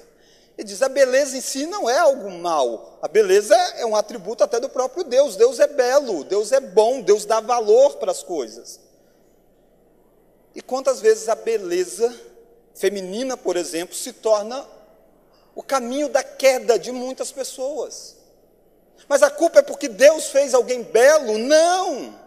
Ele 0.57 0.67
diz: 0.67 0.81
a 0.81 0.89
beleza 0.89 1.37
em 1.37 1.41
si 1.41 1.67
não 1.67 1.91
é 1.91 1.99
algo 1.99 2.31
mal, 2.31 2.99
a 3.03 3.09
beleza 3.09 3.55
é 3.77 3.85
um 3.85 3.97
atributo 3.97 4.45
até 4.45 4.61
do 4.61 4.69
próprio 4.69 5.05
Deus. 5.05 5.37
Deus 5.37 5.59
é 5.59 5.67
belo, 5.67 6.25
Deus 6.25 6.53
é 6.53 6.61
bom, 6.61 7.01
Deus 7.01 7.25
dá 7.25 7.41
valor 7.41 7.97
para 7.97 8.13
as 8.13 8.23
coisas. 8.23 8.79
E 10.59 10.61
quantas 10.61 11.01
vezes 11.01 11.29
a 11.29 11.37
beleza 11.37 12.13
feminina, 12.75 13.37
por 13.37 13.57
exemplo, 13.57 13.95
se 13.95 14.13
torna 14.13 14.67
o 15.55 15.63
caminho 15.63 16.09
da 16.09 16.25
queda 16.25 16.77
de 16.77 16.91
muitas 16.91 17.31
pessoas. 17.31 18.17
Mas 19.09 19.23
a 19.23 19.31
culpa 19.31 19.61
é 19.61 19.63
porque 19.63 19.87
Deus 19.87 20.27
fez 20.31 20.55
alguém 20.55 20.83
belo? 20.83 21.39
Não! 21.39 22.19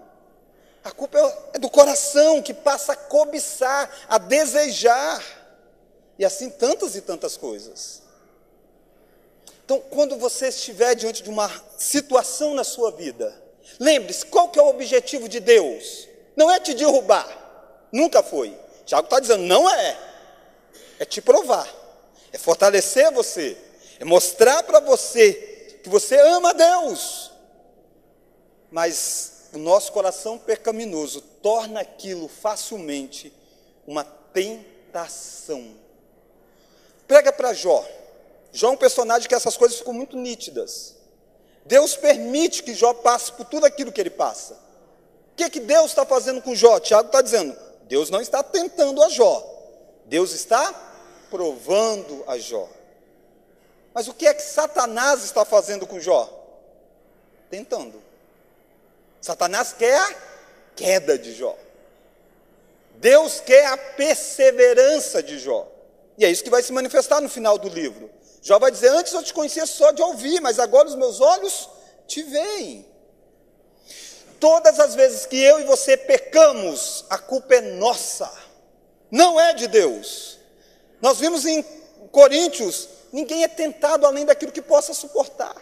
A 0.82 0.92
culpa 0.92 1.20
é 1.54 1.60
do 1.60 1.70
coração 1.70 2.42
que 2.42 2.54
passa 2.54 2.94
a 2.94 2.96
cobiçar, 2.96 3.92
a 4.08 4.18
desejar. 4.18 5.22
E 6.18 6.24
assim 6.24 6.50
tantas 6.50 6.96
e 6.96 7.02
tantas 7.02 7.36
coisas. 7.36 8.02
Então, 9.66 9.82
quando 9.90 10.16
você 10.16 10.48
estiver 10.48 10.96
diante 10.96 11.22
de 11.22 11.30
uma 11.30 11.52
situação 11.78 12.54
na 12.54 12.64
sua 12.64 12.92
vida, 12.92 13.36
lembre-se, 13.78 14.26
qual 14.26 14.48
que 14.48 14.58
é 14.58 14.62
o 14.62 14.70
objetivo 14.70 15.28
de 15.28 15.42
Deus? 15.42 16.08
Não 16.34 16.50
é 16.50 16.62
te 16.62 16.74
derrubar, 16.74 17.41
nunca 17.92 18.24
foi. 18.24 18.58
Tiago 18.86 19.06
está 19.06 19.20
dizendo, 19.20 19.44
não 19.44 19.70
é. 19.70 19.98
É 21.00 21.06
te 21.06 21.22
provar, 21.22 21.68
é 22.32 22.38
fortalecer 22.38 23.12
você, 23.12 23.58
é 24.00 24.06
mostrar 24.06 24.62
para 24.64 24.80
você 24.80 25.80
que 25.84 25.90
você 25.90 26.20
ama 26.20 26.54
Deus. 26.54 27.32
Mas 28.70 29.50
o 29.54 29.58
nosso 29.58 29.92
coração 29.92 30.38
pecaminoso 30.38 31.22
torna 31.42 31.82
aquilo 31.82 32.28
facilmente 32.28 33.34
uma 33.86 34.04
tentação. 34.04 35.76
Prega 37.08 37.34
para 37.34 37.54
Jó. 37.54 37.86
Jó 38.54 38.70
é 38.70 38.72
um 38.72 38.78
personagem 38.78 39.28
que 39.28 39.36
essas 39.36 39.58
coisas 39.58 39.78
ficam 39.78 39.94
muito 39.94 40.16
nítidas. 40.16 40.96
Deus 41.66 41.96
permite 41.96 42.64
que 42.64 42.74
Jó 42.74 42.94
passe 42.94 43.32
por 43.34 43.46
tudo 43.46 43.66
aquilo 43.66 43.92
que 43.92 44.00
ele 44.00 44.10
passa. 44.10 44.54
O 44.54 45.36
que, 45.36 45.50
que 45.50 45.60
Deus 45.60 45.92
está 45.92 46.06
fazendo 46.06 46.42
com 46.42 46.56
Jó? 46.56 46.80
Tiago 46.80 47.08
está 47.08 47.22
dizendo: 47.22 47.58
Deus 47.84 48.10
não 48.10 48.22
está 48.22 48.42
tentando 48.42 49.02
a 49.04 49.10
Jó, 49.10 49.44
Deus 50.06 50.32
está 50.32 50.74
provando 51.30 52.24
a 52.28 52.38
Jó. 52.38 52.68
Mas 53.94 54.08
o 54.08 54.14
que 54.14 54.26
é 54.26 54.34
que 54.34 54.42
Satanás 54.42 55.24
está 55.24 55.44
fazendo 55.44 55.86
com 55.86 56.00
Jó? 56.00 56.30
Tentando. 57.50 58.02
Satanás 59.20 59.74
quer 59.74 59.98
a 59.98 60.16
queda 60.76 61.18
de 61.18 61.34
Jó. 61.34 61.58
Deus 62.96 63.40
quer 63.40 63.66
a 63.68 63.78
perseverança 63.78 65.22
de 65.22 65.40
Jó. 65.40 65.68
E 66.18 66.26
é 66.26 66.30
isso 66.30 66.44
que 66.44 66.50
vai 66.50 66.64
se 66.64 66.72
manifestar 66.72 67.20
no 67.22 67.30
final 67.30 67.58
do 67.58 67.68
livro. 67.68 68.10
Jó 68.42 68.60
vai 68.60 68.72
dizer: 68.72 68.90
Antes 68.90 69.14
eu 69.14 69.24
te 69.24 69.34
conhecia 69.34 69.66
só 69.66 69.92
de 69.92 70.02
ouvir, 70.02 70.40
mas 70.40 70.60
agora 70.60 70.88
os 70.88 70.96
meus 70.96 71.20
olhos 71.20 71.70
te 72.08 72.24
veem. 72.24 72.86
Todas 74.42 74.80
as 74.80 74.96
vezes 74.96 75.28
que 75.28 75.40
eu 75.40 75.60
e 75.60 75.66
você 75.66 75.96
pecamos, 75.96 77.06
a 77.12 77.20
culpa 77.20 77.54
é 77.54 77.62
nossa, 77.62 78.28
não 79.12 79.40
é 79.40 79.54
de 79.54 79.68
Deus. 79.68 80.40
Nós 81.00 81.20
vimos 81.20 81.46
em 81.46 81.62
Coríntios: 82.12 82.90
ninguém 83.14 83.44
é 83.44 83.48
tentado 83.48 84.04
além 84.04 84.26
daquilo 84.26 84.52
que 84.52 84.62
possa 84.64 84.96
suportar. 84.96 85.56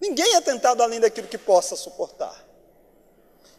Ninguém 0.00 0.34
é 0.34 0.40
tentado 0.40 0.82
além 0.82 0.98
daquilo 0.98 1.28
que 1.28 1.38
possa 1.38 1.76
suportar. 1.76 2.44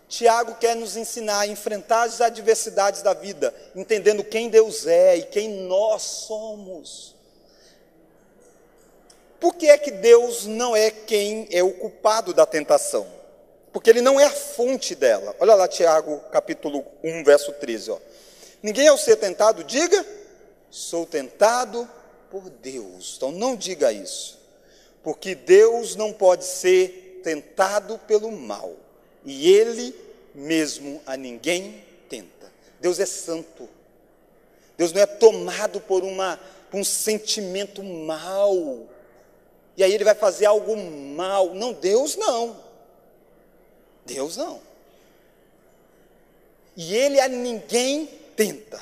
Tiago 0.10 0.56
quer 0.56 0.76
nos 0.76 0.98
ensinar 0.98 1.40
a 1.40 1.48
enfrentar 1.48 2.04
as 2.04 2.20
adversidades 2.20 3.02
da 3.02 3.14
vida, 3.14 3.56
entendendo 3.74 4.26
quem 4.26 4.50
Deus 4.50 4.86
é 4.86 5.16
e 5.16 5.24
quem 5.24 5.48
nós 5.48 6.02
somos. 6.02 7.16
Por 9.40 9.56
que 9.56 9.70
é 9.70 9.78
que 9.78 9.90
Deus 9.90 10.46
não 10.46 10.76
é 10.76 10.92
quem 10.92 11.48
é 11.50 11.64
o 11.64 11.72
culpado 11.72 12.34
da 12.34 12.46
tentação? 12.46 13.21
Porque 13.72 13.90
ele 13.90 14.02
não 14.02 14.20
é 14.20 14.26
a 14.26 14.32
fonte 14.32 14.96
dela. 14.96 15.36
Olha 15.40 15.56
lá, 15.56 15.68
Tiago, 15.68 16.20
capítulo 16.32 16.86
1, 17.04 17.24
verso 17.24 17.52
13. 17.54 17.92
Ó. 17.92 17.98
Ninguém 18.62 18.88
ao 18.88 18.98
ser 18.98 19.16
tentado, 19.16 19.64
diga, 19.64 20.06
sou 20.70 21.06
tentado 21.06 21.90
por 22.30 22.50
Deus. 22.50 23.16
Então 23.18 23.32
não 23.32 23.56
diga 23.56 23.92
isso 23.92 24.42
porque 25.04 25.34
Deus 25.36 25.96
não 25.96 26.14
pode 26.14 26.46
ser 26.46 27.22
tentado 27.24 27.98
pelo 28.00 28.32
mal, 28.32 28.74
e 29.26 29.52
Ele 29.52 29.96
mesmo 30.34 31.02
a 31.06 31.18
ninguém 31.18 31.84
tenta. 32.10 32.52
Deus 32.80 33.00
é 33.00 33.06
santo. 33.06 33.70
Deus 34.78 34.92
não 34.92 35.02
é 35.02 35.06
tomado 35.06 35.80
por, 35.82 36.04
uma, 36.04 36.40
por 36.70 36.80
um 36.80 36.84
sentimento 36.84 37.84
mal, 37.84 38.56
e 39.76 39.84
aí 39.84 39.94
Ele 39.94 40.04
vai 40.04 40.16
fazer 40.16 40.46
algo 40.46 40.76
mal. 40.76 41.54
Não, 41.54 41.74
Deus 41.74 42.16
não. 42.16 42.71
Deus 44.06 44.38
não. 44.38 44.62
E 46.76 46.96
Ele 46.96 47.20
a 47.20 47.28
ninguém 47.28 48.06
tenta. 48.36 48.82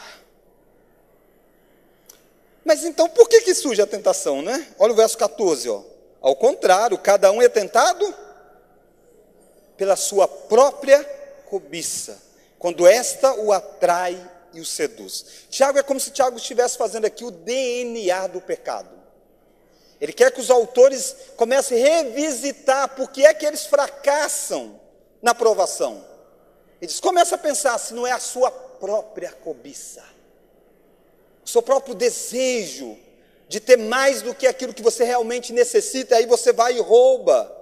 Mas 2.64 2.84
então 2.84 3.10
por 3.10 3.28
que, 3.28 3.42
que 3.42 3.56
surge 3.56 3.82
a 3.82 3.88
tentação, 3.88 4.42
né? 4.42 4.68
Olha 4.78 4.94
o 4.94 4.96
verso 4.96 5.18
14, 5.18 5.70
ó. 5.70 5.82
Ao 6.22 6.36
contrário, 6.36 6.98
cada 6.98 7.32
um 7.32 7.42
é 7.42 7.50
tentado 7.50 8.14
pela 9.78 9.96
sua 9.96 10.28
própria 10.28 11.04
cobiça, 11.50 12.22
quando 12.60 12.86
esta 12.86 13.34
o 13.34 13.54
atrai 13.54 14.30
e 14.54 14.60
o 14.60 14.66
seduz. 14.66 15.26
Tiago 15.50 15.80
é 15.80 15.84
como 15.84 16.00
se 16.00 16.12
Tiago 16.12 16.38
estivesse 16.38 16.78
fazendo 16.78 17.06
aqui 17.06 17.24
o 17.24 17.32
DNA 17.32 18.28
do 18.28 18.42
pecado. 18.42 18.90
Ele 20.02 20.14
quer 20.14 20.32
que 20.32 20.40
os 20.40 20.50
autores 20.50 21.16
comecem 21.36 21.82
a 21.82 21.88
revisitar 21.88 22.90
por 22.96 23.10
que 23.10 23.26
é 23.26 23.34
que 23.34 23.46
eles 23.46 23.66
fracassam 23.66 24.80
na 25.22 25.34
provação. 25.34 26.06
Ele 26.82 26.88
diz: 26.88 27.00
começa 27.00 27.36
a 27.36 27.38
pensar 27.38 27.78
se 27.78 27.94
não 27.94 28.06
é 28.06 28.12
a 28.12 28.20
sua 28.20 28.52
própria 28.52 29.32
cobiça, 29.32 30.04
o 31.46 31.50
seu 31.50 31.62
próprio 31.62 31.96
desejo 31.96 32.98
de 33.48 33.60
ter 33.60 33.78
mais 33.78 34.22
do 34.22 34.34
que 34.36 34.46
aquilo 34.46 34.74
que 34.74 34.84
você 34.84 35.04
realmente 35.04 35.52
necessita, 35.52 36.16
aí 36.16 36.28
você 36.28 36.54
vai 36.54 36.78
e 36.78 36.80
rouba. 36.80 37.56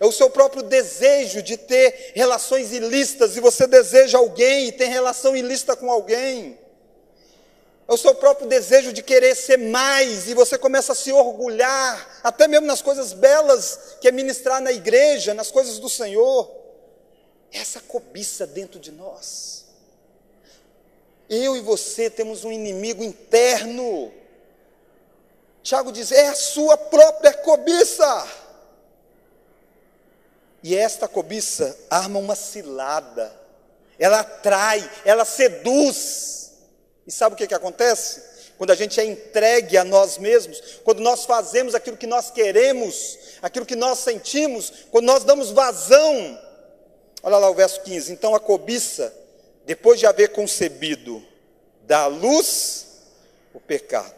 É 0.00 0.06
o 0.06 0.10
seu 0.10 0.30
próprio 0.30 0.62
desejo 0.62 1.42
de 1.42 1.58
ter 1.58 2.12
relações 2.14 2.72
ilícitas 2.72 3.36
e 3.36 3.40
você 3.40 3.66
deseja 3.66 4.16
alguém 4.16 4.68
e 4.68 4.72
tem 4.72 4.88
relação 4.88 5.36
ilícita 5.36 5.76
com 5.76 5.90
alguém. 5.90 6.58
É 7.86 7.92
o 7.92 7.98
seu 7.98 8.14
próprio 8.14 8.48
desejo 8.48 8.94
de 8.94 9.02
querer 9.02 9.34
ser 9.34 9.58
mais 9.58 10.26
e 10.26 10.32
você 10.32 10.56
começa 10.56 10.92
a 10.92 10.94
se 10.94 11.12
orgulhar, 11.12 12.20
até 12.22 12.48
mesmo 12.48 12.66
nas 12.66 12.80
coisas 12.80 13.12
belas 13.12 13.96
que 14.00 14.08
é 14.08 14.12
ministrar 14.12 14.62
na 14.62 14.72
igreja, 14.72 15.34
nas 15.34 15.50
coisas 15.50 15.78
do 15.78 15.88
Senhor. 15.90 16.59
Essa 17.52 17.80
cobiça 17.80 18.46
dentro 18.46 18.78
de 18.78 18.92
nós. 18.92 19.64
Eu 21.28 21.56
e 21.56 21.60
você 21.60 22.10
temos 22.10 22.44
um 22.44 22.50
inimigo 22.52 23.02
interno 23.02 24.12
Tiago 25.62 25.92
diz: 25.92 26.10
é 26.12 26.28
a 26.28 26.34
sua 26.34 26.76
própria 26.76 27.32
cobiça. 27.32 28.26
E 30.62 30.76
esta 30.76 31.08
cobiça 31.08 31.78
arma 31.88 32.18
uma 32.18 32.34
cilada, 32.34 33.34
ela 33.98 34.20
atrai, 34.20 34.90
ela 35.04 35.24
seduz. 35.24 36.52
E 37.06 37.12
sabe 37.12 37.34
o 37.34 37.38
que, 37.38 37.46
que 37.46 37.54
acontece? 37.54 38.22
Quando 38.58 38.70
a 38.70 38.74
gente 38.74 39.00
é 39.00 39.04
entregue 39.04 39.78
a 39.78 39.84
nós 39.84 40.18
mesmos, 40.18 40.80
quando 40.84 41.00
nós 41.00 41.24
fazemos 41.24 41.74
aquilo 41.74 41.96
que 41.96 42.06
nós 42.06 42.30
queremos, 42.30 43.18
aquilo 43.40 43.64
que 43.64 43.74
nós 43.74 44.00
sentimos, 44.00 44.70
quando 44.90 45.06
nós 45.06 45.24
damos 45.24 45.50
vazão. 45.50 46.49
Olha 47.22 47.38
lá 47.38 47.50
o 47.50 47.54
verso 47.54 47.82
15: 47.82 48.12
então 48.12 48.34
a 48.34 48.40
cobiça, 48.40 49.14
depois 49.64 49.98
de 49.98 50.06
haver 50.06 50.30
concebido, 50.30 51.22
dá 51.82 52.02
à 52.02 52.06
luz 52.06 52.86
o 53.52 53.60
pecado. 53.60 54.14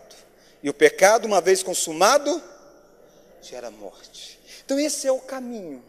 E 0.62 0.70
o 0.70 0.74
pecado, 0.74 1.24
uma 1.24 1.40
vez 1.40 1.62
consumado, 1.62 2.40
gera 3.40 3.70
morte. 3.70 4.40
Então, 4.64 4.78
esse 4.78 5.06
é 5.06 5.12
o 5.12 5.18
caminho. 5.18 5.82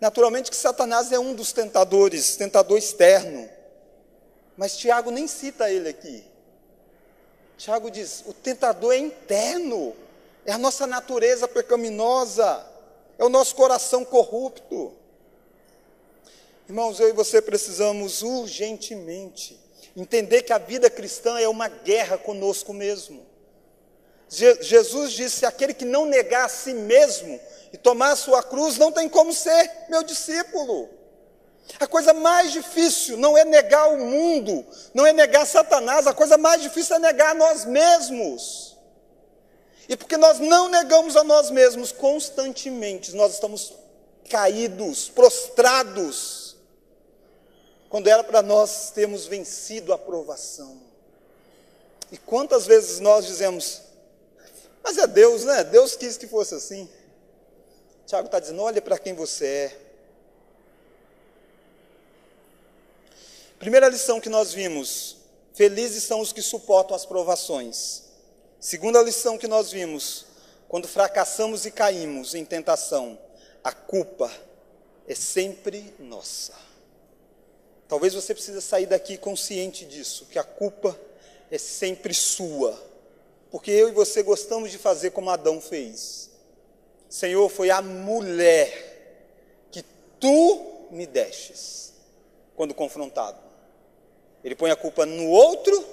Naturalmente 0.00 0.50
que 0.50 0.56
Satanás 0.56 1.12
é 1.12 1.18
um 1.18 1.34
dos 1.34 1.52
tentadores, 1.52 2.36
tentador 2.36 2.78
externo. 2.78 3.48
Mas 4.56 4.76
Tiago 4.76 5.10
nem 5.10 5.26
cita 5.26 5.70
ele 5.70 5.90
aqui. 5.90 6.24
Tiago 7.58 7.90
diz: 7.90 8.24
o 8.26 8.32
tentador 8.32 8.94
é 8.94 8.98
interno, 8.98 9.94
é 10.46 10.52
a 10.52 10.58
nossa 10.58 10.86
natureza 10.86 11.46
pecaminosa, 11.46 12.66
é 13.18 13.24
o 13.24 13.28
nosso 13.28 13.54
coração 13.54 14.02
corrupto. 14.02 14.94
Irmãos, 16.70 17.00
eu 17.00 17.08
e 17.08 17.12
você 17.12 17.42
precisamos 17.42 18.22
urgentemente 18.22 19.58
entender 19.96 20.42
que 20.42 20.52
a 20.52 20.58
vida 20.58 20.88
cristã 20.88 21.36
é 21.40 21.48
uma 21.48 21.66
guerra 21.66 22.16
conosco 22.16 22.72
mesmo. 22.72 23.26
Je 24.28 24.62
Jesus 24.62 25.10
disse: 25.10 25.44
aquele 25.44 25.74
que 25.74 25.84
não 25.84 26.06
negar 26.06 26.44
a 26.44 26.48
si 26.48 26.72
mesmo 26.72 27.40
e 27.72 27.76
tomar 27.76 28.12
a 28.12 28.16
sua 28.16 28.40
cruz 28.40 28.78
não 28.78 28.92
tem 28.92 29.08
como 29.08 29.32
ser 29.32 29.68
meu 29.88 30.04
discípulo. 30.04 30.88
A 31.80 31.88
coisa 31.88 32.14
mais 32.14 32.52
difícil 32.52 33.16
não 33.16 33.36
é 33.36 33.44
negar 33.44 33.88
o 33.88 33.98
mundo, 33.98 34.64
não 34.94 35.04
é 35.04 35.12
negar 35.12 35.48
Satanás, 35.48 36.06
a 36.06 36.14
coisa 36.14 36.38
mais 36.38 36.62
difícil 36.62 36.94
é 36.94 36.98
negar 37.00 37.32
a 37.32 37.34
nós 37.34 37.64
mesmos. 37.64 38.76
E 39.88 39.96
porque 39.96 40.16
nós 40.16 40.38
não 40.38 40.68
negamos 40.68 41.16
a 41.16 41.24
nós 41.24 41.50
mesmos 41.50 41.90
constantemente, 41.90 43.16
nós 43.16 43.34
estamos 43.34 43.72
caídos, 44.28 45.08
prostrados, 45.08 46.39
quando 47.90 48.06
era 48.06 48.22
para 48.22 48.40
nós 48.40 48.92
termos 48.92 49.26
vencido 49.26 49.92
a 49.92 49.98
provação. 49.98 50.80
E 52.12 52.16
quantas 52.16 52.64
vezes 52.64 53.00
nós 53.00 53.26
dizemos, 53.26 53.82
mas 54.82 54.96
é 54.96 55.08
Deus, 55.08 55.44
né? 55.44 55.64
Deus 55.64 55.96
quis 55.96 56.16
que 56.16 56.28
fosse 56.28 56.54
assim. 56.54 56.88
Tiago 58.06 58.26
está 58.26 58.38
dizendo: 58.38 58.62
olha 58.62 58.80
para 58.80 58.96
quem 58.96 59.12
você 59.12 59.46
é. 59.46 59.78
Primeira 63.58 63.88
lição 63.88 64.20
que 64.20 64.28
nós 64.28 64.52
vimos: 64.52 65.16
felizes 65.52 66.04
são 66.04 66.20
os 66.20 66.32
que 66.32 66.42
suportam 66.42 66.94
as 66.96 67.04
provações. 67.04 68.04
Segunda 68.60 69.02
lição 69.02 69.36
que 69.36 69.48
nós 69.48 69.72
vimos: 69.72 70.26
quando 70.68 70.86
fracassamos 70.86 71.66
e 71.66 71.72
caímos 71.72 72.36
em 72.36 72.44
tentação, 72.44 73.18
a 73.64 73.72
culpa 73.72 74.30
é 75.08 75.14
sempre 75.14 75.92
nossa. 75.98 76.69
Talvez 77.90 78.14
você 78.14 78.32
precise 78.32 78.62
sair 78.62 78.86
daqui 78.86 79.18
consciente 79.18 79.84
disso, 79.84 80.24
que 80.30 80.38
a 80.38 80.44
culpa 80.44 80.96
é 81.50 81.58
sempre 81.58 82.14
sua. 82.14 82.80
Porque 83.50 83.72
eu 83.72 83.88
e 83.88 83.92
você 83.92 84.22
gostamos 84.22 84.70
de 84.70 84.78
fazer 84.78 85.10
como 85.10 85.28
Adão 85.28 85.60
fez. 85.60 86.30
Senhor, 87.08 87.48
foi 87.48 87.68
a 87.68 87.82
mulher 87.82 89.66
que 89.72 89.84
tu 90.20 90.86
me 90.92 91.04
destes 91.04 91.92
quando 92.54 92.72
confrontado. 92.74 93.40
Ele 94.44 94.54
põe 94.54 94.70
a 94.70 94.76
culpa 94.76 95.04
no 95.04 95.28
outro 95.28 95.84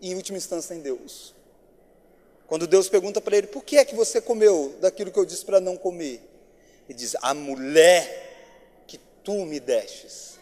e, 0.00 0.12
em 0.12 0.14
última 0.14 0.38
instância, 0.38 0.72
em 0.72 0.80
Deus. 0.80 1.34
Quando 2.46 2.66
Deus 2.66 2.88
pergunta 2.88 3.20
para 3.20 3.36
ele: 3.36 3.46
por 3.46 3.62
que 3.62 3.76
é 3.76 3.84
que 3.84 3.94
você 3.94 4.22
comeu 4.22 4.74
daquilo 4.80 5.12
que 5.12 5.18
eu 5.18 5.26
disse 5.26 5.44
para 5.44 5.60
não 5.60 5.76
comer? 5.76 6.22
Ele 6.88 6.98
diz: 6.98 7.14
a 7.20 7.34
mulher 7.34 8.84
que 8.86 8.98
tu 9.22 9.44
me 9.44 9.60
destes. 9.60 10.39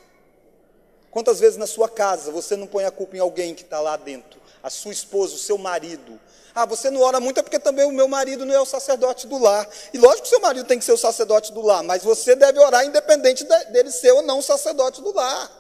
Quantas 1.11 1.41
vezes 1.41 1.57
na 1.57 1.67
sua 1.67 1.89
casa 1.89 2.31
você 2.31 2.57
não 2.57 2.67
põe 2.67 2.85
a 2.85 2.91
culpa 2.91 3.17
em 3.17 3.21
alguém 3.21 3.55
que 3.55 3.63
está 3.63 3.81
lá 3.81 3.97
dentro? 3.97 4.41
A 4.63 4.71
sua 4.71 4.93
esposa, 4.93 5.35
o 5.35 5.39
seu 5.39 5.57
marido. 5.57 6.21
Ah, 6.55 6.67
você 6.67 6.91
não 6.91 7.01
ora 7.01 7.21
muito 7.21 7.39
é 7.39 7.43
porque 7.43 7.59
também 7.59 7.85
o 7.85 7.93
meu 7.93 8.09
marido 8.09 8.45
não 8.45 8.55
é 8.55 8.61
o 8.61 8.67
sacerdote 8.67 9.27
do 9.27 9.39
lar. 9.39 9.69
E 9.93 9.99
lógico 9.99 10.23
que 10.23 10.27
o 10.27 10.31
seu 10.31 10.41
marido 10.41 10.67
tem 10.67 10.79
que 10.79 10.85
ser 10.85 10.93
o 10.93 10.99
sacerdote 10.99 11.53
do 11.53 11.63
lar, 11.63 11.83
mas 11.83 12.03
você 12.03 12.35
deve 12.35 12.59
orar 12.59 12.85
independente 12.85 13.45
dele 13.71 13.91
ser 13.91 14.13
ou 14.13 14.23
não 14.23 14.41
o 14.41 14.43
sacerdote 14.43 15.01
do 15.01 15.13
lar. 15.13 15.51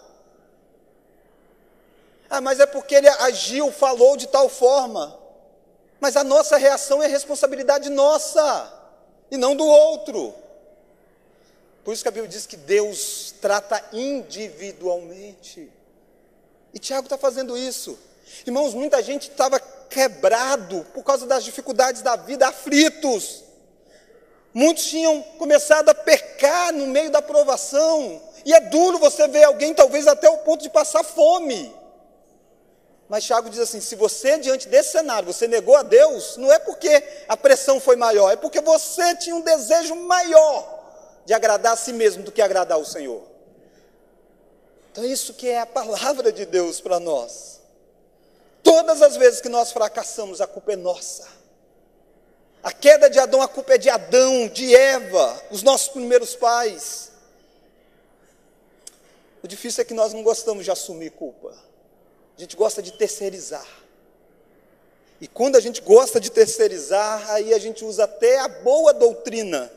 Ah, 2.28 2.40
mas 2.40 2.60
é 2.60 2.66
porque 2.66 2.94
ele 2.94 3.08
agiu, 3.08 3.72
falou 3.72 4.16
de 4.16 4.26
tal 4.26 4.48
forma. 4.48 5.16
Mas 6.00 6.16
a 6.16 6.22
nossa 6.22 6.56
reação 6.56 7.02
é 7.02 7.06
responsabilidade 7.06 7.88
nossa 7.88 8.72
e 9.30 9.36
não 9.36 9.56
do 9.56 9.66
outro. 9.66 10.34
Por 11.84 11.94
isso 11.94 12.02
que 12.02 12.08
a 12.08 12.12
Bíblia 12.12 12.28
diz 12.30 12.46
que 12.46 12.56
Deus 12.56 13.34
trata 13.40 13.82
individualmente. 13.92 15.70
E 16.72 16.78
Tiago 16.78 17.06
está 17.06 17.16
fazendo 17.16 17.56
isso. 17.56 17.98
Irmãos, 18.46 18.74
muita 18.74 19.02
gente 19.02 19.30
estava 19.30 19.58
quebrado 19.58 20.86
por 20.92 21.02
causa 21.02 21.26
das 21.26 21.44
dificuldades 21.44 22.02
da 22.02 22.16
vida, 22.16 22.46
aflitos. 22.46 23.44
Muitos 24.52 24.84
tinham 24.86 25.22
começado 25.38 25.88
a 25.88 25.94
pecar 25.94 26.72
no 26.72 26.86
meio 26.86 27.10
da 27.10 27.22
provação. 27.22 28.22
E 28.44 28.52
é 28.52 28.60
duro 28.60 28.98
você 28.98 29.26
ver 29.28 29.44
alguém, 29.44 29.74
talvez 29.74 30.06
até 30.06 30.28
o 30.28 30.38
ponto 30.38 30.62
de 30.62 30.70
passar 30.70 31.02
fome. 31.02 31.74
Mas 33.08 33.24
Tiago 33.24 33.48
diz 33.48 33.60
assim: 33.60 33.80
se 33.80 33.94
você, 33.96 34.38
diante 34.38 34.68
desse 34.68 34.92
cenário, 34.92 35.32
você 35.32 35.48
negou 35.48 35.76
a 35.76 35.82
Deus, 35.82 36.36
não 36.36 36.52
é 36.52 36.58
porque 36.58 37.02
a 37.26 37.36
pressão 37.36 37.80
foi 37.80 37.96
maior, 37.96 38.30
é 38.30 38.36
porque 38.36 38.60
você 38.60 39.16
tinha 39.16 39.34
um 39.34 39.40
desejo 39.40 39.94
maior 39.94 40.77
de 41.28 41.34
agradar 41.34 41.74
a 41.74 41.76
si 41.76 41.92
mesmo 41.92 42.22
do 42.22 42.32
que 42.32 42.40
agradar 42.40 42.78
o 42.78 42.86
Senhor. 42.86 43.22
Então, 44.90 45.04
isso 45.04 45.34
que 45.34 45.46
é 45.46 45.60
a 45.60 45.66
palavra 45.66 46.32
de 46.32 46.46
Deus 46.46 46.80
para 46.80 46.98
nós. 46.98 47.60
Todas 48.62 49.02
as 49.02 49.14
vezes 49.14 49.38
que 49.38 49.50
nós 49.50 49.70
fracassamos, 49.70 50.40
a 50.40 50.46
culpa 50.46 50.72
é 50.72 50.76
nossa. 50.76 51.28
A 52.62 52.72
queda 52.72 53.10
de 53.10 53.18
Adão, 53.18 53.42
a 53.42 53.46
culpa 53.46 53.74
é 53.74 53.78
de 53.78 53.90
Adão, 53.90 54.48
de 54.48 54.74
Eva, 54.74 55.38
os 55.50 55.62
nossos 55.62 55.88
primeiros 55.88 56.34
pais. 56.34 57.12
O 59.42 59.46
difícil 59.46 59.82
é 59.82 59.84
que 59.84 59.92
nós 59.92 60.14
não 60.14 60.22
gostamos 60.22 60.64
de 60.64 60.70
assumir 60.70 61.10
culpa. 61.10 61.54
A 62.38 62.40
gente 62.40 62.56
gosta 62.56 62.80
de 62.80 62.92
terceirizar. 62.92 63.68
E 65.20 65.28
quando 65.28 65.56
a 65.56 65.60
gente 65.60 65.82
gosta 65.82 66.18
de 66.18 66.30
terceirizar, 66.30 67.30
aí 67.30 67.52
a 67.52 67.58
gente 67.58 67.84
usa 67.84 68.04
até 68.04 68.38
a 68.38 68.48
boa 68.48 68.94
doutrina 68.94 69.76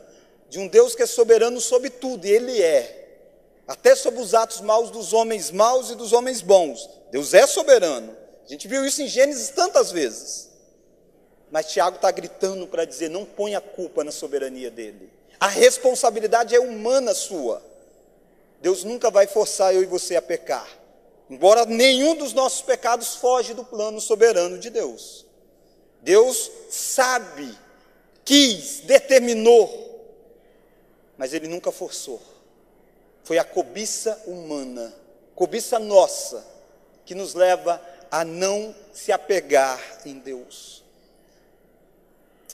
de 0.52 0.58
um 0.58 0.68
Deus 0.68 0.94
que 0.94 1.02
é 1.02 1.06
soberano 1.06 1.62
sobre 1.62 1.88
tudo, 1.88 2.26
e 2.26 2.30
Ele 2.30 2.62
é. 2.62 3.08
Até 3.66 3.96
sobre 3.96 4.20
os 4.20 4.34
atos 4.34 4.60
maus 4.60 4.90
dos 4.90 5.14
homens 5.14 5.50
maus 5.50 5.88
e 5.88 5.94
dos 5.94 6.12
homens 6.12 6.42
bons. 6.42 6.90
Deus 7.10 7.32
é 7.32 7.46
soberano. 7.46 8.14
A 8.44 8.48
gente 8.48 8.68
viu 8.68 8.84
isso 8.84 9.00
em 9.00 9.08
Gênesis 9.08 9.48
tantas 9.48 9.90
vezes. 9.90 10.50
Mas 11.50 11.72
Tiago 11.72 11.96
está 11.96 12.10
gritando 12.10 12.66
para 12.66 12.84
dizer: 12.84 13.08
não 13.08 13.24
ponha 13.24 13.56
a 13.56 13.60
culpa 13.62 14.04
na 14.04 14.12
soberania 14.12 14.70
dele. 14.70 15.10
A 15.40 15.48
responsabilidade 15.48 16.54
é 16.54 16.60
humana 16.60 17.14
sua. 17.14 17.62
Deus 18.60 18.84
nunca 18.84 19.10
vai 19.10 19.26
forçar 19.26 19.74
eu 19.74 19.82
e 19.82 19.86
você 19.86 20.16
a 20.16 20.22
pecar. 20.22 20.68
Embora 21.30 21.64
nenhum 21.64 22.14
dos 22.14 22.34
nossos 22.34 22.60
pecados 22.60 23.14
foge 23.14 23.54
do 23.54 23.64
plano 23.64 24.02
soberano 24.02 24.58
de 24.58 24.68
Deus. 24.68 25.24
Deus 26.02 26.50
sabe, 26.68 27.56
quis, 28.22 28.80
determinou, 28.80 29.91
mas 31.22 31.32
Ele 31.32 31.46
nunca 31.46 31.70
forçou. 31.70 32.20
Foi 33.22 33.38
a 33.38 33.44
cobiça 33.44 34.20
humana, 34.26 34.92
cobiça 35.36 35.78
nossa, 35.78 36.44
que 37.06 37.14
nos 37.14 37.32
leva 37.32 37.80
a 38.10 38.24
não 38.24 38.74
se 38.92 39.12
apegar 39.12 39.80
em 40.04 40.18
Deus. 40.18 40.82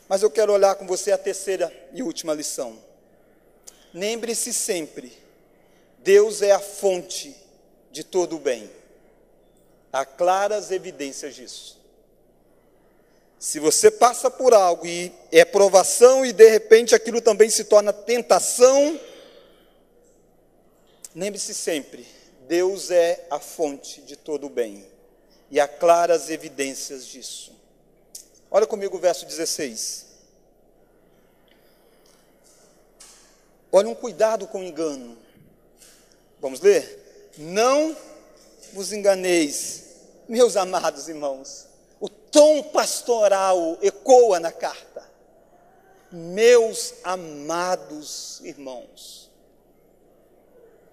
Mas 0.07 0.23
eu 0.23 0.31
quero 0.31 0.53
olhar 0.53 0.75
com 0.75 0.87
você 0.87 1.11
a 1.13 1.17
terceira 1.17 1.73
e 1.95 2.03
última 2.03 2.35
lição. 2.35 2.79
Lembre-se 3.95 4.53
sempre: 4.53 5.17
Deus 6.01 6.43
é 6.43 6.53
a 6.53 6.61
fonte 6.61 7.35
de 7.91 8.05
todo 8.05 8.37
o 8.37 8.39
bem. 8.39 8.71
Há 9.91 10.05
claras 10.05 10.71
evidências 10.71 11.35
disso. 11.35 11.78
Se 13.39 13.61
você 13.61 13.91
passa 13.91 14.31
por 14.31 14.53
algo 14.53 14.85
e 14.85 15.13
é 15.31 15.45
provação 15.45 16.27
e 16.27 16.33
de 16.33 16.49
repente 16.49 16.95
aquilo 16.95 17.21
também 17.21 17.49
se 17.49 17.65
torna 17.65 17.93
tentação, 17.93 19.01
lembre-se 21.15 21.55
sempre: 21.55 22.07
Deus 22.49 22.91
é 22.91 23.27
a 23.31 23.39
fonte 23.39 24.03
de 24.03 24.17
todo 24.17 24.47
o 24.47 24.51
bem. 24.51 24.85
E 25.51 25.59
há 25.61 25.69
claras 25.69 26.29
evidências 26.29 27.07
disso. 27.07 27.57
Olha 28.51 28.67
comigo 28.67 28.97
o 28.97 29.01
verso 29.01 29.25
16. 29.25 30.07
Olha 33.71 33.89
um 33.89 33.95
cuidado 33.95 34.47
com 34.47 34.61
o 34.61 34.65
engano. 34.65 35.17
Vamos 36.41 36.61
ler? 36.61 37.33
Não 37.39 37.97
vos 38.73 38.93
enganeis, 38.93 39.85
meus 40.29 40.57
amados 40.57 41.09
irmãos. 41.09 41.69
Tom 42.31 42.63
pastoral 42.63 43.79
ecoa 43.83 44.39
na 44.41 44.53
carta. 44.53 45.09
Meus 46.11 46.95
amados 47.05 48.41
irmãos. 48.43 49.31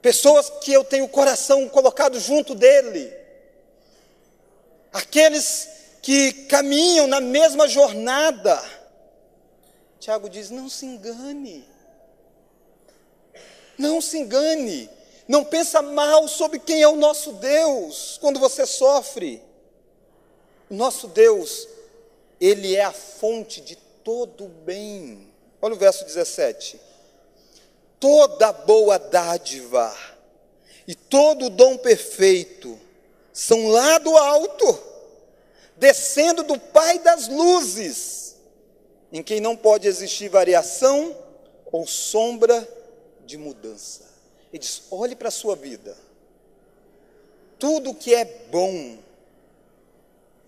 Pessoas 0.02 0.52
que 0.62 0.72
eu 0.72 0.84
tenho 0.84 1.06
o 1.06 1.10
coração 1.10 1.68
colocado 1.70 2.20
junto 2.20 2.54
dele. 2.54 3.12
Aqueles 4.94 5.70
que 6.02 6.32
caminham 6.46 7.08
na 7.08 7.20
mesma 7.20 7.68
jornada. 7.68 8.62
Tiago 10.00 10.30
diz: 10.30 10.52
não 10.52 10.70
se 10.70 10.86
engane. 10.86 11.68
Não 13.78 14.00
se 14.00 14.20
engane. 14.20 14.90
Não 15.28 15.44
pensa 15.44 15.82
mal 15.82 16.28
sobre 16.28 16.60
quem 16.60 16.82
é 16.82 16.88
o 16.88 16.96
nosso 16.96 17.34
Deus 17.34 18.20
quando 18.22 18.40
você 18.40 18.66
sofre. 18.66 19.42
Nosso 20.70 21.08
Deus, 21.08 21.68
Ele 22.40 22.76
é 22.76 22.84
a 22.84 22.92
fonte 22.92 23.62
de 23.62 23.76
todo 24.04 24.48
bem. 24.48 25.32
Olha 25.62 25.76
o 25.76 25.78
verso 25.78 26.06
17. 26.06 26.80
Toda 28.00 28.52
boa 28.52 28.98
dádiva 28.98 29.96
e 30.88 30.94
todo 30.94 31.50
dom 31.50 31.78
perfeito 31.78 32.80
são 33.34 33.68
lá 33.68 33.98
do 33.98 34.16
alto, 34.16 34.80
descendo 35.76 36.44
do 36.44 36.60
Pai 36.60 37.00
das 37.00 37.28
luzes, 37.28 38.36
em 39.12 39.24
quem 39.24 39.40
não 39.40 39.58
pode 39.58 39.88
existir 39.88 40.30
variação 40.30 41.16
ou 41.72 41.88
sombra 41.88 42.68
de 43.26 43.38
mudança. 43.38 44.04
Ele 44.54 44.60
diz: 44.60 44.84
olhe 44.92 45.16
para 45.16 45.30
a 45.30 45.32
sua 45.32 45.56
vida, 45.56 45.98
tudo 47.58 47.94
que 47.94 48.14
é 48.14 48.24
bom 48.24 48.98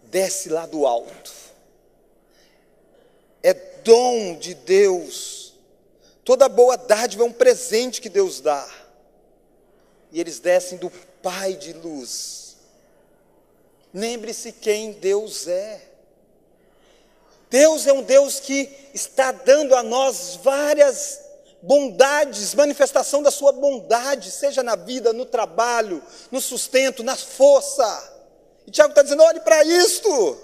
desce 0.09 0.49
lá 0.49 0.65
do 0.65 0.85
alto, 0.85 1.31
é 3.43 3.53
dom 3.53 4.37
de 4.37 4.53
Deus, 4.53 5.53
toda 6.23 6.49
boa 6.49 6.77
dádiva 6.77 7.23
é 7.23 7.25
um 7.25 7.31
presente 7.31 8.01
que 8.01 8.09
Deus 8.09 8.41
dá, 8.41 8.67
e 10.11 10.19
eles 10.19 10.39
descem 10.39 10.77
do 10.77 10.89
Pai 11.21 11.53
de 11.53 11.73
luz. 11.73 12.55
Lembre-se 13.93 14.51
quem 14.51 14.93
Deus 14.93 15.47
é. 15.47 15.81
Deus 17.49 17.87
é 17.87 17.93
um 17.93 18.03
Deus 18.03 18.39
que 18.39 18.69
está 18.93 19.31
dando 19.31 19.73
a 19.75 19.81
nós 19.81 20.39
várias 20.43 21.21
bondades, 21.61 22.53
manifestação 22.53 23.23
da 23.23 23.31
sua 23.31 23.51
bondade, 23.51 24.31
seja 24.31 24.61
na 24.61 24.75
vida, 24.75 25.13
no 25.13 25.25
trabalho, 25.25 26.03
no 26.29 26.41
sustento, 26.41 27.03
na 27.03 27.15
força. 27.15 28.16
E 28.67 28.71
Tiago 28.71 28.91
está 28.91 29.01
dizendo: 29.01 29.23
olhe 29.23 29.39
para 29.39 29.63
isto. 29.63 30.37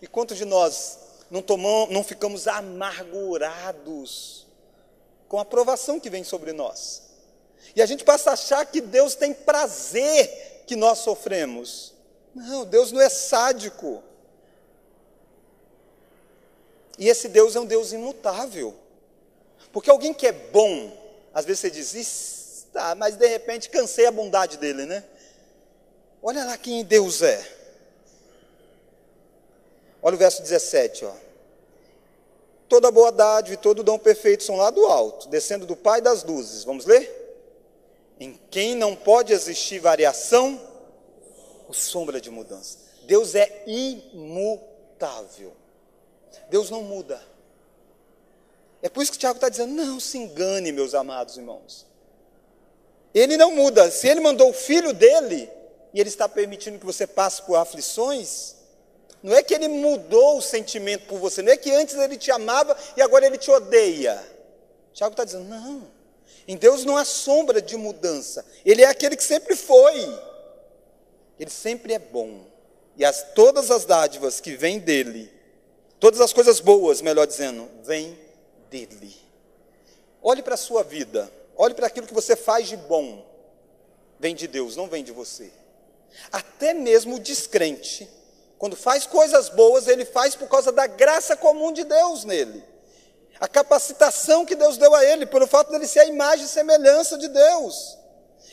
E 0.00 0.06
quantos 0.06 0.36
de 0.36 0.44
nós 0.44 0.98
não, 1.30 1.42
tomamos, 1.42 1.92
não 1.92 2.04
ficamos 2.04 2.46
amargurados 2.46 4.46
com 5.28 5.40
a 5.40 5.44
provação 5.44 5.98
que 5.98 6.08
vem 6.08 6.22
sobre 6.22 6.52
nós? 6.52 7.02
E 7.74 7.82
a 7.82 7.86
gente 7.86 8.04
passa 8.04 8.30
a 8.30 8.34
achar 8.34 8.64
que 8.66 8.80
Deus 8.80 9.16
tem 9.16 9.34
prazer 9.34 10.62
que 10.66 10.76
nós 10.76 10.98
sofremos. 10.98 11.92
Não, 12.34 12.64
Deus 12.64 12.92
não 12.92 13.00
é 13.00 13.08
sádico. 13.08 14.02
E 16.96 17.08
esse 17.08 17.28
Deus 17.28 17.56
é 17.56 17.60
um 17.60 17.66
Deus 17.66 17.92
imutável. 17.92 18.74
Porque 19.72 19.90
alguém 19.90 20.14
que 20.14 20.26
é 20.26 20.32
bom, 20.32 20.96
às 21.32 21.44
vezes 21.44 21.60
você 21.60 21.70
diz, 21.70 22.66
tá, 22.72 22.94
mas 22.94 23.16
de 23.16 23.26
repente 23.26 23.68
cansei 23.68 24.06
a 24.06 24.12
bondade 24.12 24.56
dele, 24.56 24.86
né? 24.86 25.02
Olha 26.26 26.42
lá 26.42 26.56
quem 26.56 26.82
Deus 26.82 27.20
é. 27.20 27.46
Olha 30.02 30.14
o 30.14 30.18
verso 30.18 30.40
17, 30.40 31.04
ó. 31.04 31.12
Toda 32.66 32.90
boa 32.90 33.12
dádiva 33.12 33.52
e 33.52 33.58
todo 33.58 33.82
dom 33.82 33.98
perfeito 33.98 34.42
são 34.42 34.56
lá 34.56 34.70
do 34.70 34.86
alto, 34.86 35.28
descendo 35.28 35.66
do 35.66 35.76
Pai 35.76 36.00
das 36.00 36.24
luzes. 36.24 36.64
Vamos 36.64 36.86
ler? 36.86 37.12
Em 38.18 38.40
quem 38.50 38.74
não 38.74 38.96
pode 38.96 39.34
existir 39.34 39.80
variação 39.80 40.58
ou 41.68 41.74
sombra 41.74 42.18
de 42.18 42.30
mudança. 42.30 42.78
Deus 43.02 43.34
é 43.34 43.62
imutável. 43.66 45.52
Deus 46.48 46.70
não 46.70 46.82
muda. 46.82 47.22
É 48.80 48.88
por 48.88 49.02
isso 49.02 49.12
que 49.12 49.18
o 49.18 49.20
Tiago 49.20 49.36
está 49.36 49.50
dizendo: 49.50 49.74
não 49.74 50.00
se 50.00 50.16
engane, 50.16 50.72
meus 50.72 50.94
amados 50.94 51.36
irmãos. 51.36 51.84
Ele 53.12 53.36
não 53.36 53.54
muda. 53.54 53.90
Se 53.90 54.08
ele 54.08 54.20
mandou 54.20 54.48
o 54.48 54.54
filho 54.54 54.94
dele, 54.94 55.50
e 55.94 56.00
ele 56.00 56.08
está 56.08 56.28
permitindo 56.28 56.78
que 56.80 56.84
você 56.84 57.06
passe 57.06 57.40
por 57.42 57.54
aflições, 57.54 58.56
não 59.22 59.32
é 59.32 59.44
que 59.44 59.54
ele 59.54 59.68
mudou 59.68 60.38
o 60.38 60.42
sentimento 60.42 61.06
por 61.06 61.20
você, 61.20 61.40
não 61.40 61.52
é 61.52 61.56
que 61.56 61.70
antes 61.70 61.94
ele 61.94 62.18
te 62.18 62.32
amava 62.32 62.76
e 62.96 63.00
agora 63.00 63.24
ele 63.24 63.38
te 63.38 63.48
odeia. 63.48 64.20
Tiago 64.92 65.12
está 65.12 65.24
dizendo: 65.24 65.48
não. 65.48 65.88
Em 66.46 66.56
Deus 66.56 66.84
não 66.84 66.96
há 66.96 67.04
sombra 67.04 67.62
de 67.62 67.76
mudança. 67.76 68.44
Ele 68.66 68.82
é 68.82 68.86
aquele 68.86 69.16
que 69.16 69.24
sempre 69.24 69.54
foi. 69.54 70.20
Ele 71.38 71.48
sempre 71.48 71.94
é 71.94 71.98
bom. 71.98 72.44
E 72.96 73.04
as, 73.04 73.32
todas 73.32 73.70
as 73.70 73.84
dádivas 73.84 74.40
que 74.40 74.56
vêm 74.56 74.78
dele, 74.80 75.32
todas 75.98 76.20
as 76.20 76.32
coisas 76.32 76.60
boas, 76.60 77.00
melhor 77.00 77.26
dizendo, 77.26 77.68
vêm 77.82 78.18
dele. 78.68 79.14
Olhe 80.20 80.42
para 80.42 80.54
a 80.54 80.58
sua 80.58 80.82
vida, 80.82 81.30
olhe 81.56 81.72
para 81.72 81.86
aquilo 81.86 82.06
que 82.06 82.14
você 82.14 82.34
faz 82.34 82.68
de 82.68 82.76
bom. 82.76 83.24
Vem 84.18 84.34
de 84.34 84.46
Deus, 84.46 84.76
não 84.76 84.88
vem 84.88 85.02
de 85.02 85.12
você. 85.12 85.50
Até 86.32 86.72
mesmo 86.72 87.16
o 87.16 87.20
descrente, 87.20 88.08
quando 88.58 88.76
faz 88.76 89.06
coisas 89.06 89.48
boas, 89.48 89.88
ele 89.88 90.04
faz 90.04 90.34
por 90.34 90.48
causa 90.48 90.72
da 90.72 90.86
graça 90.86 91.36
comum 91.36 91.72
de 91.72 91.84
Deus 91.84 92.24
nele. 92.24 92.64
A 93.40 93.48
capacitação 93.48 94.46
que 94.46 94.54
Deus 94.54 94.78
deu 94.78 94.94
a 94.94 95.04
ele, 95.04 95.26
pelo 95.26 95.46
fato 95.46 95.70
dele 95.70 95.86
ser 95.86 96.00
a 96.00 96.06
imagem 96.06 96.46
e 96.46 96.48
semelhança 96.48 97.18
de 97.18 97.28
Deus. 97.28 97.98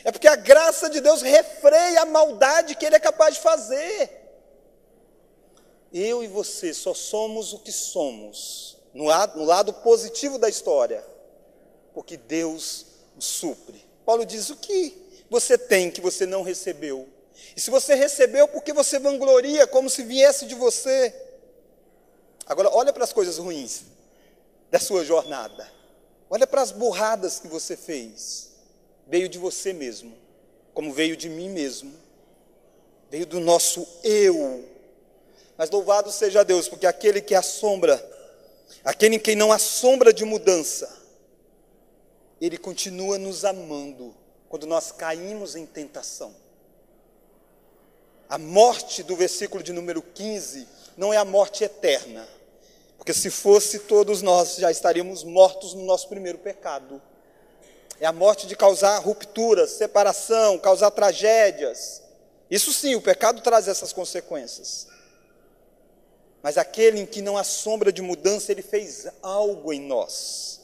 É 0.04 0.10
porque 0.10 0.28
a 0.28 0.36
graça 0.36 0.90
de 0.90 1.00
Deus 1.00 1.22
refreia 1.22 2.02
a 2.02 2.06
maldade 2.06 2.74
que 2.74 2.84
ele 2.84 2.96
é 2.96 3.00
capaz 3.00 3.36
de 3.36 3.40
fazer. 3.40 4.22
Eu 5.92 6.24
e 6.24 6.26
você 6.26 6.74
só 6.74 6.94
somos 6.94 7.52
o 7.52 7.58
que 7.58 7.70
somos, 7.70 8.78
no 8.94 9.04
lado, 9.04 9.38
no 9.38 9.44
lado 9.44 9.72
positivo 9.74 10.38
da 10.38 10.48
história, 10.48 11.04
porque 11.94 12.16
Deus 12.16 12.86
supre. 13.18 13.84
Paulo 14.04 14.24
diz: 14.24 14.50
o 14.50 14.56
que 14.56 15.24
você 15.30 15.56
tem 15.56 15.90
que 15.90 16.00
você 16.00 16.26
não 16.26 16.42
recebeu? 16.42 17.08
E 17.56 17.60
se 17.60 17.70
você 17.70 17.94
recebeu, 17.94 18.48
por 18.48 18.62
que 18.62 18.72
você 18.72 18.98
vangloria 18.98 19.66
como 19.66 19.90
se 19.90 20.02
viesse 20.02 20.46
de 20.46 20.54
você? 20.54 21.14
Agora, 22.46 22.70
olha 22.72 22.92
para 22.92 23.04
as 23.04 23.12
coisas 23.12 23.38
ruins 23.38 23.82
da 24.70 24.78
sua 24.78 25.04
jornada. 25.04 25.70
Olha 26.30 26.46
para 26.46 26.62
as 26.62 26.70
burradas 26.70 27.38
que 27.38 27.46
você 27.46 27.76
fez. 27.76 28.52
Veio 29.06 29.28
de 29.28 29.38
você 29.38 29.72
mesmo, 29.72 30.16
como 30.72 30.92
veio 30.92 31.16
de 31.16 31.28
mim 31.28 31.50
mesmo. 31.50 31.92
Veio 33.10 33.26
do 33.26 33.38
nosso 33.38 33.86
eu. 34.02 34.64
Mas 35.58 35.70
louvado 35.70 36.10
seja 36.10 36.42
Deus, 36.42 36.68
porque 36.68 36.86
aquele 36.86 37.20
que 37.20 37.34
assombra, 37.34 38.02
aquele 38.82 39.16
em 39.16 39.18
quem 39.18 39.36
não 39.36 39.52
há 39.52 39.58
sombra 39.58 40.12
de 40.12 40.24
mudança, 40.24 40.90
ele 42.40 42.56
continua 42.56 43.18
nos 43.18 43.44
amando 43.44 44.14
quando 44.48 44.66
nós 44.66 44.90
caímos 44.90 45.54
em 45.54 45.66
tentação. 45.66 46.34
A 48.32 48.38
morte 48.38 49.02
do 49.02 49.14
versículo 49.14 49.62
de 49.62 49.74
número 49.74 50.00
15 50.00 50.66
não 50.96 51.12
é 51.12 51.18
a 51.18 51.24
morte 51.24 51.64
eterna, 51.64 52.26
porque 52.96 53.12
se 53.12 53.28
fosse 53.28 53.80
todos 53.80 54.22
nós 54.22 54.56
já 54.56 54.70
estaríamos 54.70 55.22
mortos 55.22 55.74
no 55.74 55.84
nosso 55.84 56.08
primeiro 56.08 56.38
pecado. 56.38 57.02
É 58.00 58.06
a 58.06 58.12
morte 58.12 58.46
de 58.46 58.56
causar 58.56 58.98
rupturas, 59.00 59.72
separação, 59.72 60.58
causar 60.58 60.90
tragédias. 60.92 62.02
Isso 62.50 62.72
sim, 62.72 62.94
o 62.94 63.02
pecado 63.02 63.42
traz 63.42 63.68
essas 63.68 63.92
consequências. 63.92 64.86
Mas 66.42 66.56
aquele 66.56 67.00
em 67.00 67.04
que 67.04 67.20
não 67.20 67.36
há 67.36 67.44
sombra 67.44 67.92
de 67.92 68.00
mudança, 68.00 68.50
ele 68.50 68.62
fez 68.62 69.08
algo 69.20 69.74
em 69.74 69.80
nós. 69.82 70.62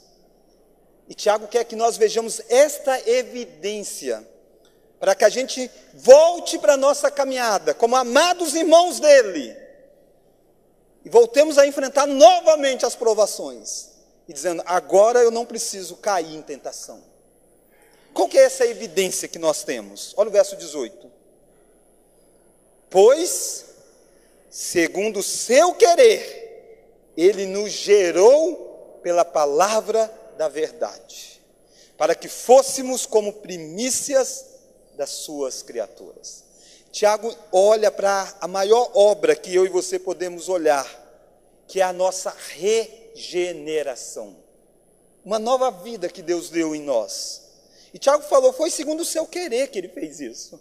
E 1.06 1.12
Tiago 1.12 1.46
quer 1.46 1.64
que 1.64 1.76
nós 1.76 1.98
vejamos 1.98 2.40
esta 2.48 2.98
evidência 3.06 4.26
para 4.98 5.14
que 5.14 5.24
a 5.24 5.28
gente 5.28 5.70
volte 5.94 6.58
para 6.58 6.74
a 6.74 6.76
nossa 6.76 7.10
caminhada, 7.10 7.72
como 7.72 7.94
amados 7.94 8.54
irmãos 8.54 8.98
dele, 8.98 9.56
e 11.04 11.08
voltemos 11.08 11.56
a 11.56 11.66
enfrentar 11.66 12.06
novamente 12.06 12.84
as 12.84 12.96
provações, 12.96 13.90
e 14.26 14.32
dizendo: 14.32 14.62
agora 14.66 15.20
eu 15.20 15.30
não 15.30 15.46
preciso 15.46 15.96
cair 15.96 16.34
em 16.34 16.42
tentação. 16.42 17.02
Qual 18.12 18.28
que 18.28 18.38
é 18.38 18.44
essa 18.44 18.66
evidência 18.66 19.28
que 19.28 19.38
nós 19.38 19.62
temos? 19.62 20.12
Olha 20.16 20.28
o 20.28 20.32
verso 20.32 20.56
18. 20.56 21.10
Pois, 22.90 23.66
segundo 24.50 25.20
o 25.20 25.22
seu 25.22 25.74
querer, 25.74 27.12
ele 27.16 27.46
nos 27.46 27.70
gerou 27.70 28.98
pela 29.02 29.24
palavra 29.24 30.12
da 30.36 30.48
verdade, 30.48 31.40
para 31.96 32.14
que 32.14 32.28
fôssemos 32.28 33.06
como 33.06 33.34
primícias 33.34 34.47
das 34.98 35.10
suas 35.10 35.62
criaturas. 35.62 36.44
Tiago 36.90 37.32
olha 37.52 37.90
para 37.90 38.34
a 38.40 38.48
maior 38.48 38.90
obra 38.92 39.36
que 39.36 39.54
eu 39.54 39.64
e 39.64 39.68
você 39.68 39.96
podemos 39.98 40.48
olhar, 40.48 40.86
que 41.68 41.80
é 41.80 41.84
a 41.84 41.92
nossa 41.92 42.34
regeneração. 42.56 44.36
Uma 45.24 45.38
nova 45.38 45.70
vida 45.70 46.08
que 46.08 46.20
Deus 46.20 46.50
deu 46.50 46.74
em 46.74 46.82
nós. 46.82 47.42
E 47.94 47.98
Tiago 47.98 48.24
falou: 48.24 48.52
foi 48.52 48.70
segundo 48.70 49.00
o 49.00 49.04
seu 49.04 49.24
querer 49.24 49.68
que 49.68 49.78
ele 49.78 49.88
fez 49.88 50.18
isso. 50.18 50.60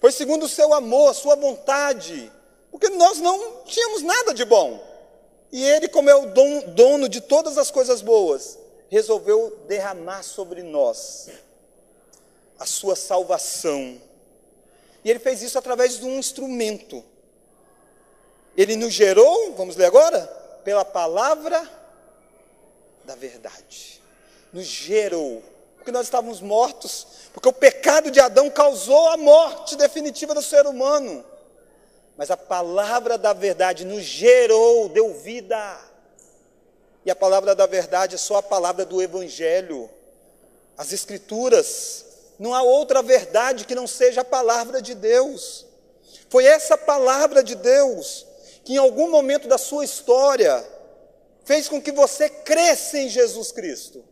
Foi 0.00 0.12
segundo 0.12 0.44
o 0.44 0.48
seu 0.48 0.72
amor, 0.72 1.10
a 1.10 1.14
sua 1.14 1.34
vontade. 1.34 2.30
Porque 2.70 2.88
nós 2.90 3.18
não 3.18 3.64
tínhamos 3.64 4.02
nada 4.02 4.32
de 4.32 4.44
bom. 4.44 4.80
E 5.50 5.64
ele, 5.64 5.88
como 5.88 6.10
é 6.10 6.14
o 6.14 6.26
dono 6.26 7.08
de 7.08 7.20
todas 7.20 7.58
as 7.58 7.70
coisas 7.70 8.02
boas, 8.02 8.58
resolveu 8.88 9.58
derramar 9.66 10.22
sobre 10.22 10.62
nós 10.62 11.28
a 12.64 12.66
sua 12.66 12.96
salvação. 12.96 14.00
E 15.04 15.10
ele 15.10 15.18
fez 15.18 15.42
isso 15.42 15.58
através 15.58 15.98
de 15.98 16.04
um 16.06 16.18
instrumento. 16.18 17.04
Ele 18.56 18.74
nos 18.74 18.92
gerou, 18.92 19.54
vamos 19.54 19.76
ler 19.76 19.84
agora? 19.84 20.20
Pela 20.64 20.84
palavra 20.84 21.70
da 23.04 23.14
verdade. 23.14 24.00
Nos 24.50 24.64
gerou. 24.64 25.42
Porque 25.76 25.92
nós 25.92 26.06
estávamos 26.06 26.40
mortos. 26.40 27.06
Porque 27.34 27.48
o 27.48 27.52
pecado 27.52 28.10
de 28.10 28.18
Adão 28.18 28.48
causou 28.48 29.08
a 29.08 29.18
morte 29.18 29.76
definitiva 29.76 30.32
do 30.32 30.40
ser 30.40 30.66
humano. 30.66 31.22
Mas 32.16 32.30
a 32.30 32.36
palavra 32.36 33.18
da 33.18 33.34
verdade 33.34 33.84
nos 33.84 34.04
gerou, 34.04 34.88
deu 34.88 35.12
vida. 35.12 35.78
E 37.04 37.10
a 37.10 37.16
palavra 37.16 37.54
da 37.54 37.66
verdade 37.66 38.14
é 38.14 38.18
só 38.18 38.36
a 38.36 38.42
palavra 38.42 38.86
do 38.86 39.02
Evangelho. 39.02 39.90
As 40.78 40.94
Escrituras. 40.94 42.13
Não 42.38 42.54
há 42.54 42.62
outra 42.62 43.02
verdade 43.02 43.64
que 43.64 43.74
não 43.74 43.86
seja 43.86 44.22
a 44.22 44.24
palavra 44.24 44.82
de 44.82 44.94
Deus. 44.94 45.66
Foi 46.28 46.44
essa 46.44 46.76
palavra 46.76 47.42
de 47.42 47.54
Deus 47.54 48.26
que, 48.64 48.74
em 48.74 48.76
algum 48.76 49.10
momento 49.10 49.46
da 49.46 49.58
sua 49.58 49.84
história, 49.84 50.66
fez 51.44 51.68
com 51.68 51.80
que 51.80 51.92
você 51.92 52.28
cresça 52.28 52.98
em 52.98 53.08
Jesus 53.08 53.52
Cristo. 53.52 54.04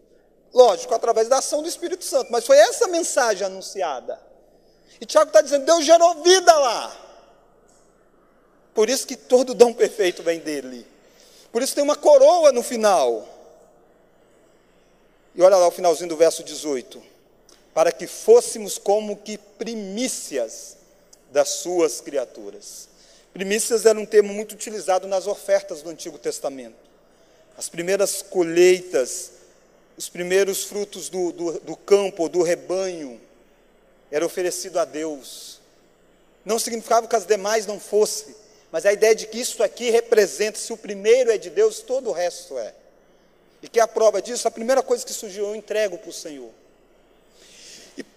Lógico, 0.54 0.94
através 0.94 1.28
da 1.28 1.38
ação 1.38 1.62
do 1.62 1.68
Espírito 1.68 2.04
Santo, 2.04 2.30
mas 2.30 2.46
foi 2.46 2.58
essa 2.58 2.86
mensagem 2.86 3.46
anunciada. 3.46 4.20
E 5.00 5.06
Tiago 5.06 5.30
está 5.30 5.40
dizendo: 5.40 5.64
Deus 5.64 5.84
gerou 5.84 6.22
vida 6.22 6.56
lá. 6.58 6.96
Por 8.74 8.88
isso 8.88 9.06
que 9.06 9.16
todo 9.16 9.54
dom 9.54 9.72
perfeito 9.72 10.22
vem 10.22 10.38
dele. 10.38 10.86
Por 11.50 11.62
isso 11.62 11.74
tem 11.74 11.84
uma 11.84 11.96
coroa 11.96 12.52
no 12.52 12.62
final. 12.62 13.28
E 15.34 15.42
olha 15.42 15.56
lá 15.56 15.66
o 15.66 15.70
finalzinho 15.70 16.08
do 16.08 16.16
verso 16.16 16.44
18. 16.44 17.11
Para 17.74 17.90
que 17.90 18.06
fôssemos 18.06 18.78
como 18.78 19.16
que 19.16 19.38
primícias 19.38 20.76
das 21.30 21.48
suas 21.48 22.00
criaturas. 22.00 22.88
Primícias 23.32 23.86
era 23.86 23.98
um 23.98 24.04
termo 24.04 24.32
muito 24.32 24.52
utilizado 24.52 25.08
nas 25.08 25.26
ofertas 25.26 25.80
do 25.80 25.88
Antigo 25.88 26.18
Testamento. 26.18 26.76
As 27.56 27.68
primeiras 27.68 28.20
colheitas, 28.20 29.32
os 29.96 30.08
primeiros 30.08 30.64
frutos 30.64 31.08
do, 31.08 31.32
do, 31.32 31.52
do 31.60 31.76
campo, 31.76 32.28
do 32.28 32.42
rebanho, 32.42 33.20
era 34.10 34.24
oferecido 34.24 34.78
a 34.78 34.84
Deus. 34.84 35.60
Não 36.44 36.58
significava 36.58 37.08
que 37.08 37.16
as 37.16 37.24
demais 37.24 37.66
não 37.66 37.80
fossem, 37.80 38.34
mas 38.70 38.84
a 38.84 38.92
ideia 38.92 39.14
de 39.14 39.26
que 39.26 39.38
isso 39.40 39.62
aqui 39.62 39.90
representa, 39.90 40.58
se 40.58 40.72
o 40.72 40.76
primeiro 40.76 41.30
é 41.30 41.38
de 41.38 41.48
Deus, 41.48 41.80
todo 41.80 42.10
o 42.10 42.12
resto 42.12 42.58
é. 42.58 42.74
E 43.62 43.68
que 43.68 43.80
é 43.80 43.82
a 43.82 43.88
prova 43.88 44.20
disso, 44.20 44.46
a 44.46 44.50
primeira 44.50 44.82
coisa 44.82 45.06
que 45.06 45.12
surgiu, 45.12 45.46
eu 45.46 45.56
entrego 45.56 45.96
para 45.96 46.10
o 46.10 46.12
Senhor. 46.12 46.50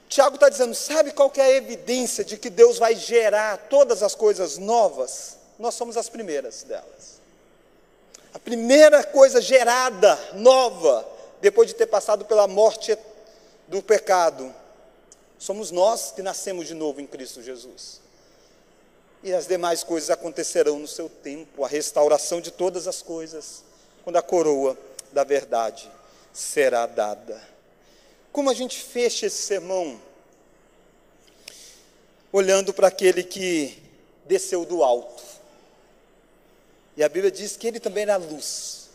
Tiago 0.08 0.36
está 0.36 0.50
dizendo: 0.50 0.76
sabe 0.76 1.12
qual 1.12 1.32
é 1.36 1.42
a 1.42 1.52
evidência 1.52 2.24
de 2.24 2.38
que 2.38 2.50
Deus 2.50 2.78
vai 2.78 2.96
gerar 2.96 3.58
todas 3.70 4.04
as 4.04 4.16
coisas 4.16 4.58
novas? 4.58 5.38
Nós 5.58 5.74
somos 5.74 5.98
as 5.98 6.10
primeiras 6.10 6.64
delas. 6.64 7.22
A 8.34 8.40
primeira 8.40 9.04
coisa 9.04 9.42
gerada, 9.42 10.20
nova, 10.34 11.08
depois 11.42 11.70
de 11.70 11.74
ter 11.74 11.86
passado 11.86 12.26
pela 12.26 12.48
morte 12.48 12.98
do 13.68 13.82
pecado, 13.82 14.54
somos 15.40 15.72
nós 15.72 16.12
que 16.12 16.22
nascemos 16.22 16.68
de 16.68 16.74
novo 16.74 17.00
em 17.00 17.08
Cristo 17.08 17.42
Jesus. 17.42 18.02
E 19.24 19.34
as 19.34 19.48
demais 19.48 19.84
coisas 19.84 20.10
acontecerão 20.10 20.78
no 20.78 20.88
seu 20.88 21.10
tempo, 21.10 21.64
a 21.64 21.68
restauração 21.68 22.40
de 22.42 22.52
todas 22.52 22.88
as 22.88 23.02
coisas, 23.02 23.64
quando 24.04 24.18
a 24.18 24.22
coroa 24.22 24.78
da 25.12 25.24
verdade 25.24 25.90
será 26.34 26.86
dada. 26.86 27.55
Como 28.36 28.50
a 28.50 28.54
gente 28.54 28.78
fecha 28.78 29.28
esse 29.28 29.44
sermão? 29.44 29.98
Olhando 32.34 32.74
para 32.74 32.90
aquele 32.90 33.24
que 33.24 33.82
desceu 34.26 34.66
do 34.66 34.84
alto. 34.84 35.24
E 36.98 37.04
a 37.06 37.08
Bíblia 37.08 37.32
diz 37.32 37.56
que 37.56 37.66
ele 37.66 37.80
também 37.80 38.04
era 38.04 38.18
luz. 38.18 38.90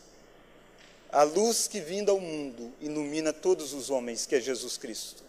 A 1.11 1.23
luz 1.23 1.67
que 1.67 1.81
vindo 1.81 2.11
ao 2.11 2.21
mundo 2.21 2.71
ilumina 2.83 3.33
todos 3.33 3.73
os 3.73 3.89
homens, 3.89 4.27
que 4.27 4.35
é 4.35 4.41
Jesus 4.43 4.77
Cristo. 4.77 5.23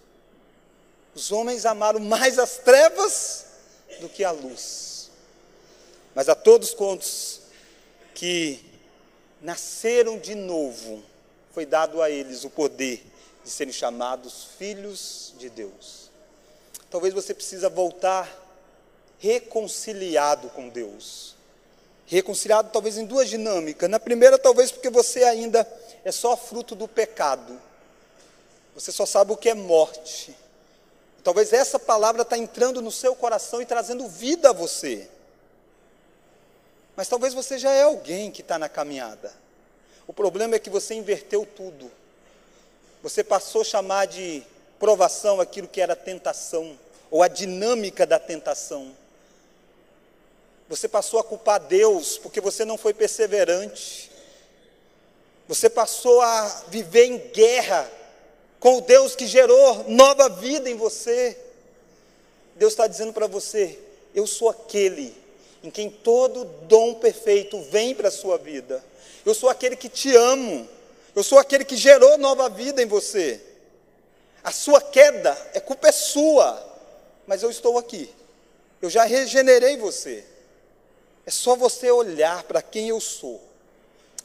Os 1.15 1.31
homens 1.31 1.65
amaram 1.65 2.01
mais 2.01 2.37
as 2.37 2.57
trevas 2.57 3.45
do 4.01 4.09
que 4.09 4.25
a 4.25 4.31
luz. 4.31 5.09
Mas 6.13 6.27
a 6.27 6.35
todos 6.35 6.73
quantos 6.73 7.43
que 8.13 8.59
nasceram 9.41 10.19
de 10.19 10.35
novo, 10.35 11.01
foi 11.53 11.65
dado 11.65 12.01
a 12.01 12.09
eles 12.09 12.43
o 12.43 12.49
poder 12.49 13.09
de 13.43 13.49
serem 13.49 13.73
chamados 13.73 14.49
filhos 14.57 15.33
de 15.37 15.49
Deus. 15.49 16.09
Talvez 16.89 17.13
você 17.13 17.33
precisa 17.33 17.69
voltar 17.69 18.29
reconciliado 19.17 20.49
com 20.49 20.67
Deus. 20.67 21.35
Reconciliado 22.05 22.69
talvez 22.71 22.97
em 22.97 23.05
duas 23.05 23.29
dinâmicas. 23.29 23.89
Na 23.89 23.99
primeira, 23.99 24.37
talvez 24.37 24.71
porque 24.71 24.89
você 24.89 25.23
ainda 25.23 25.65
é 26.03 26.11
só 26.11 26.35
fruto 26.35 26.75
do 26.75 26.87
pecado. 26.87 27.59
Você 28.75 28.91
só 28.91 29.05
sabe 29.05 29.31
o 29.31 29.37
que 29.37 29.49
é 29.49 29.53
morte. 29.53 30.35
Talvez 31.23 31.53
essa 31.53 31.77
palavra 31.77 32.23
está 32.23 32.37
entrando 32.37 32.81
no 32.81 32.91
seu 32.91 33.15
coração 33.15 33.61
e 33.61 33.65
trazendo 33.65 34.07
vida 34.07 34.49
a 34.49 34.53
você. 34.53 35.07
Mas 36.95 37.07
talvez 37.07 37.33
você 37.33 37.57
já 37.57 37.71
é 37.71 37.83
alguém 37.83 38.31
que 38.31 38.41
está 38.41 38.57
na 38.57 38.67
caminhada. 38.67 39.31
O 40.07 40.13
problema 40.13 40.55
é 40.55 40.59
que 40.59 40.69
você 40.69 40.95
inverteu 40.95 41.45
tudo. 41.45 41.91
Você 43.03 43.23
passou 43.23 43.61
a 43.61 43.65
chamar 43.65 44.07
de 44.07 44.43
provação 44.79 45.39
aquilo 45.39 45.67
que 45.67 45.81
era 45.81 45.95
tentação, 45.95 46.77
ou 47.09 47.21
a 47.21 47.27
dinâmica 47.27 48.05
da 48.05 48.19
tentação. 48.19 48.95
Você 50.69 50.87
passou 50.87 51.19
a 51.19 51.23
culpar 51.23 51.59
Deus 51.59 52.17
porque 52.17 52.39
você 52.39 52.63
não 52.63 52.77
foi 52.77 52.93
perseverante. 52.93 54.09
Você 55.47 55.69
passou 55.69 56.21
a 56.21 56.63
viver 56.69 57.05
em 57.05 57.17
guerra 57.17 57.91
com 58.59 58.77
o 58.77 58.81
Deus 58.81 59.15
que 59.15 59.27
gerou 59.27 59.83
nova 59.89 60.29
vida 60.29 60.69
em 60.69 60.75
você. 60.75 61.37
Deus 62.55 62.71
está 62.71 62.87
dizendo 62.87 63.11
para 63.11 63.27
você: 63.27 63.77
eu 64.15 64.25
sou 64.25 64.49
aquele 64.49 65.13
em 65.63 65.69
quem 65.69 65.89
todo 65.89 66.45
dom 66.45 66.95
perfeito 66.95 67.61
vem 67.63 67.93
para 67.93 68.07
a 68.07 68.11
sua 68.11 68.37
vida. 68.37 68.83
Eu 69.25 69.33
sou 69.33 69.49
aquele 69.49 69.75
que 69.75 69.89
te 69.89 70.15
amo. 70.15 70.67
Eu 71.15 71.23
sou 71.23 71.37
aquele 71.37 71.65
que 71.65 71.75
gerou 71.75 72.17
nova 72.17 72.49
vida 72.49 72.81
em 72.81 72.85
você. 72.85 73.41
A 74.43 74.51
sua 74.51 74.81
queda 74.81 75.37
é 75.53 75.59
culpa 75.59 75.89
é 75.89 75.91
sua, 75.91 76.61
mas 77.27 77.43
eu 77.43 77.51
estou 77.51 77.77
aqui. 77.77 78.13
Eu 78.81 78.89
já 78.89 79.03
regenerei 79.03 79.77
você. 79.77 80.25
É 81.25 81.31
só 81.31 81.55
você 81.55 81.91
olhar 81.91 82.43
para 82.43 82.61
quem 82.61 82.89
eu 82.89 82.99
sou. 82.99 83.41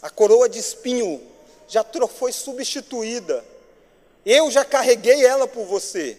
A 0.01 0.09
coroa 0.09 0.49
de 0.49 0.59
espinho 0.59 1.21
já 1.69 1.85
foi 2.09 2.33
substituída. 2.33 3.45
Eu 4.25 4.51
já 4.51 4.65
carreguei 4.65 5.25
ela 5.25 5.47
por 5.47 5.65
você. 5.65 6.19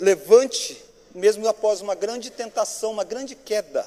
Levante, 0.00 0.82
mesmo 1.14 1.46
após 1.48 1.80
uma 1.80 1.94
grande 1.94 2.30
tentação, 2.30 2.92
uma 2.92 3.04
grande 3.04 3.34
queda, 3.34 3.86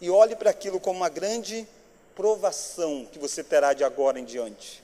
e 0.00 0.10
olhe 0.10 0.34
para 0.34 0.50
aquilo 0.50 0.80
como 0.80 0.98
uma 0.98 1.08
grande 1.08 1.66
provação 2.14 3.06
que 3.10 3.18
você 3.18 3.42
terá 3.42 3.72
de 3.72 3.84
agora 3.84 4.18
em 4.18 4.24
diante. 4.24 4.82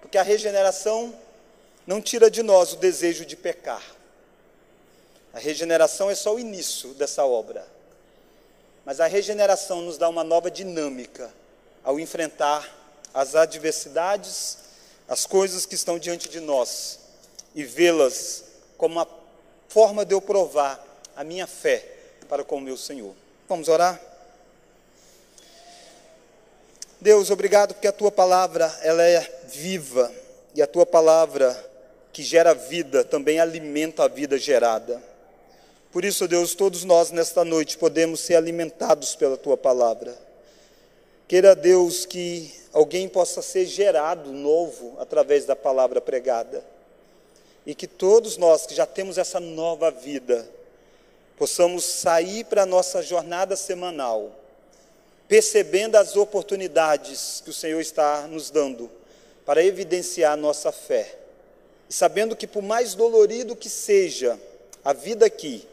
Porque 0.00 0.18
a 0.18 0.22
regeneração 0.22 1.14
não 1.86 2.00
tira 2.00 2.30
de 2.30 2.42
nós 2.42 2.72
o 2.72 2.76
desejo 2.76 3.24
de 3.24 3.36
pecar. 3.36 3.82
A 5.32 5.38
regeneração 5.38 6.10
é 6.10 6.14
só 6.14 6.34
o 6.34 6.38
início 6.38 6.94
dessa 6.94 7.24
obra. 7.24 7.66
Mas 8.84 9.00
a 9.00 9.06
regeneração 9.06 9.82
nos 9.82 9.98
dá 9.98 10.08
uma 10.08 10.24
nova 10.24 10.50
dinâmica 10.50 11.32
ao 11.84 11.98
enfrentar 12.00 12.76
as 13.12 13.34
adversidades, 13.34 14.58
as 15.08 15.26
coisas 15.26 15.66
que 15.66 15.74
estão 15.74 15.98
diante 15.98 16.28
de 16.28 16.40
nós 16.40 16.98
e 17.54 17.64
vê-las 17.64 18.44
como 18.76 18.96
uma 18.96 19.08
forma 19.68 20.04
de 20.04 20.14
eu 20.14 20.20
provar 20.20 20.82
a 21.16 21.24
minha 21.24 21.46
fé 21.46 21.84
para 22.28 22.44
com 22.44 22.56
o 22.56 22.60
meu 22.60 22.76
Senhor. 22.76 23.14
Vamos 23.48 23.68
orar? 23.68 24.00
Deus, 27.00 27.30
obrigado 27.30 27.74
porque 27.74 27.86
a 27.86 27.92
tua 27.92 28.10
palavra 28.10 28.76
ela 28.82 29.04
é 29.04 29.20
viva 29.46 30.12
e 30.52 30.60
a 30.60 30.66
tua 30.66 30.84
palavra 30.84 31.56
que 32.12 32.24
gera 32.24 32.52
vida 32.52 33.04
também 33.04 33.38
alimenta 33.38 34.02
a 34.02 34.08
vida 34.08 34.36
gerada. 34.36 35.00
Por 35.92 36.04
isso, 36.04 36.26
Deus, 36.26 36.56
todos 36.56 36.82
nós 36.82 37.12
nesta 37.12 37.44
noite 37.44 37.78
podemos 37.78 38.18
ser 38.18 38.34
alimentados 38.34 39.14
pela 39.14 39.36
tua 39.36 39.56
palavra. 39.56 40.18
Queira 41.28 41.54
Deus 41.54 42.04
que 42.04 42.52
alguém 42.72 43.08
possa 43.08 43.42
ser 43.42 43.64
gerado 43.64 44.32
novo 44.32 44.96
através 44.98 45.44
da 45.44 45.54
palavra 45.54 46.00
pregada. 46.00 46.64
E 47.64 47.76
que 47.76 47.86
todos 47.86 48.36
nós 48.36 48.66
que 48.66 48.74
já 48.74 48.86
temos 48.86 49.18
essa 49.18 49.38
nova 49.38 49.92
vida, 49.92 50.50
possamos 51.36 51.84
sair 51.84 52.44
para 52.44 52.64
a 52.64 52.66
nossa 52.66 53.00
jornada 53.04 53.54
semanal 53.54 54.32
percebendo 55.28 55.96
as 55.96 56.16
oportunidades 56.16 57.42
que 57.44 57.50
o 57.50 57.54
Senhor 57.54 57.80
está 57.80 58.26
nos 58.26 58.50
dando 58.50 58.90
para 59.44 59.62
evidenciar 59.62 60.36
nossa 60.36 60.72
fé. 60.72 61.16
E 61.88 61.94
sabendo 61.94 62.34
que, 62.34 62.46
por 62.46 62.62
mais 62.62 62.94
dolorido 62.94 63.54
que 63.54 63.68
seja 63.68 64.38
a 64.84 64.92
vida 64.92 65.26
aqui, 65.26 65.66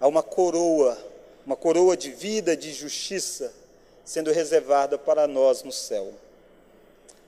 há 0.00 0.06
uma 0.06 0.22
coroa 0.22 1.08
uma 1.48 1.56
coroa 1.56 1.96
de 1.96 2.10
vida, 2.10 2.54
de 2.54 2.74
justiça, 2.74 3.50
sendo 4.04 4.30
reservada 4.30 4.98
para 4.98 5.26
nós 5.26 5.62
no 5.62 5.72
céu. 5.72 6.12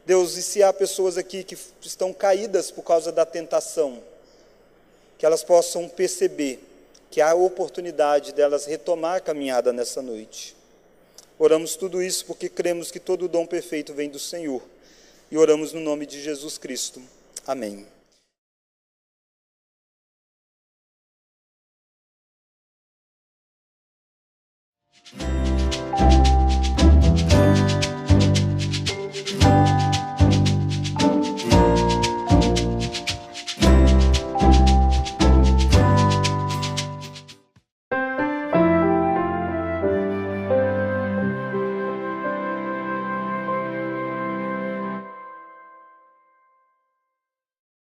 Deus, 0.04 0.36
e 0.36 0.42
se 0.42 0.62
há 0.62 0.70
pessoas 0.74 1.16
aqui 1.16 1.42
que 1.42 1.56
estão 1.80 2.12
caídas 2.12 2.70
por 2.70 2.82
causa 2.82 3.10
da 3.10 3.24
tentação, 3.24 4.02
que 5.16 5.24
elas 5.24 5.42
possam 5.42 5.88
perceber 5.88 6.62
que 7.10 7.22
há 7.22 7.32
oportunidade 7.32 8.34
delas 8.34 8.66
retomar 8.66 9.16
a 9.16 9.20
caminhada 9.20 9.72
nessa 9.72 10.02
noite. 10.02 10.54
Oramos 11.42 11.74
tudo 11.74 12.02
isso 12.02 12.26
porque 12.26 12.50
cremos 12.50 12.90
que 12.90 13.00
todo 13.00 13.26
dom 13.26 13.46
perfeito 13.46 13.94
vem 13.94 14.10
do 14.10 14.18
Senhor. 14.18 14.62
E 15.30 15.38
oramos 15.38 15.72
no 15.72 15.80
nome 15.80 16.04
de 16.04 16.20
Jesus 16.20 16.58
Cristo. 16.58 17.00
Amém. 17.46 17.86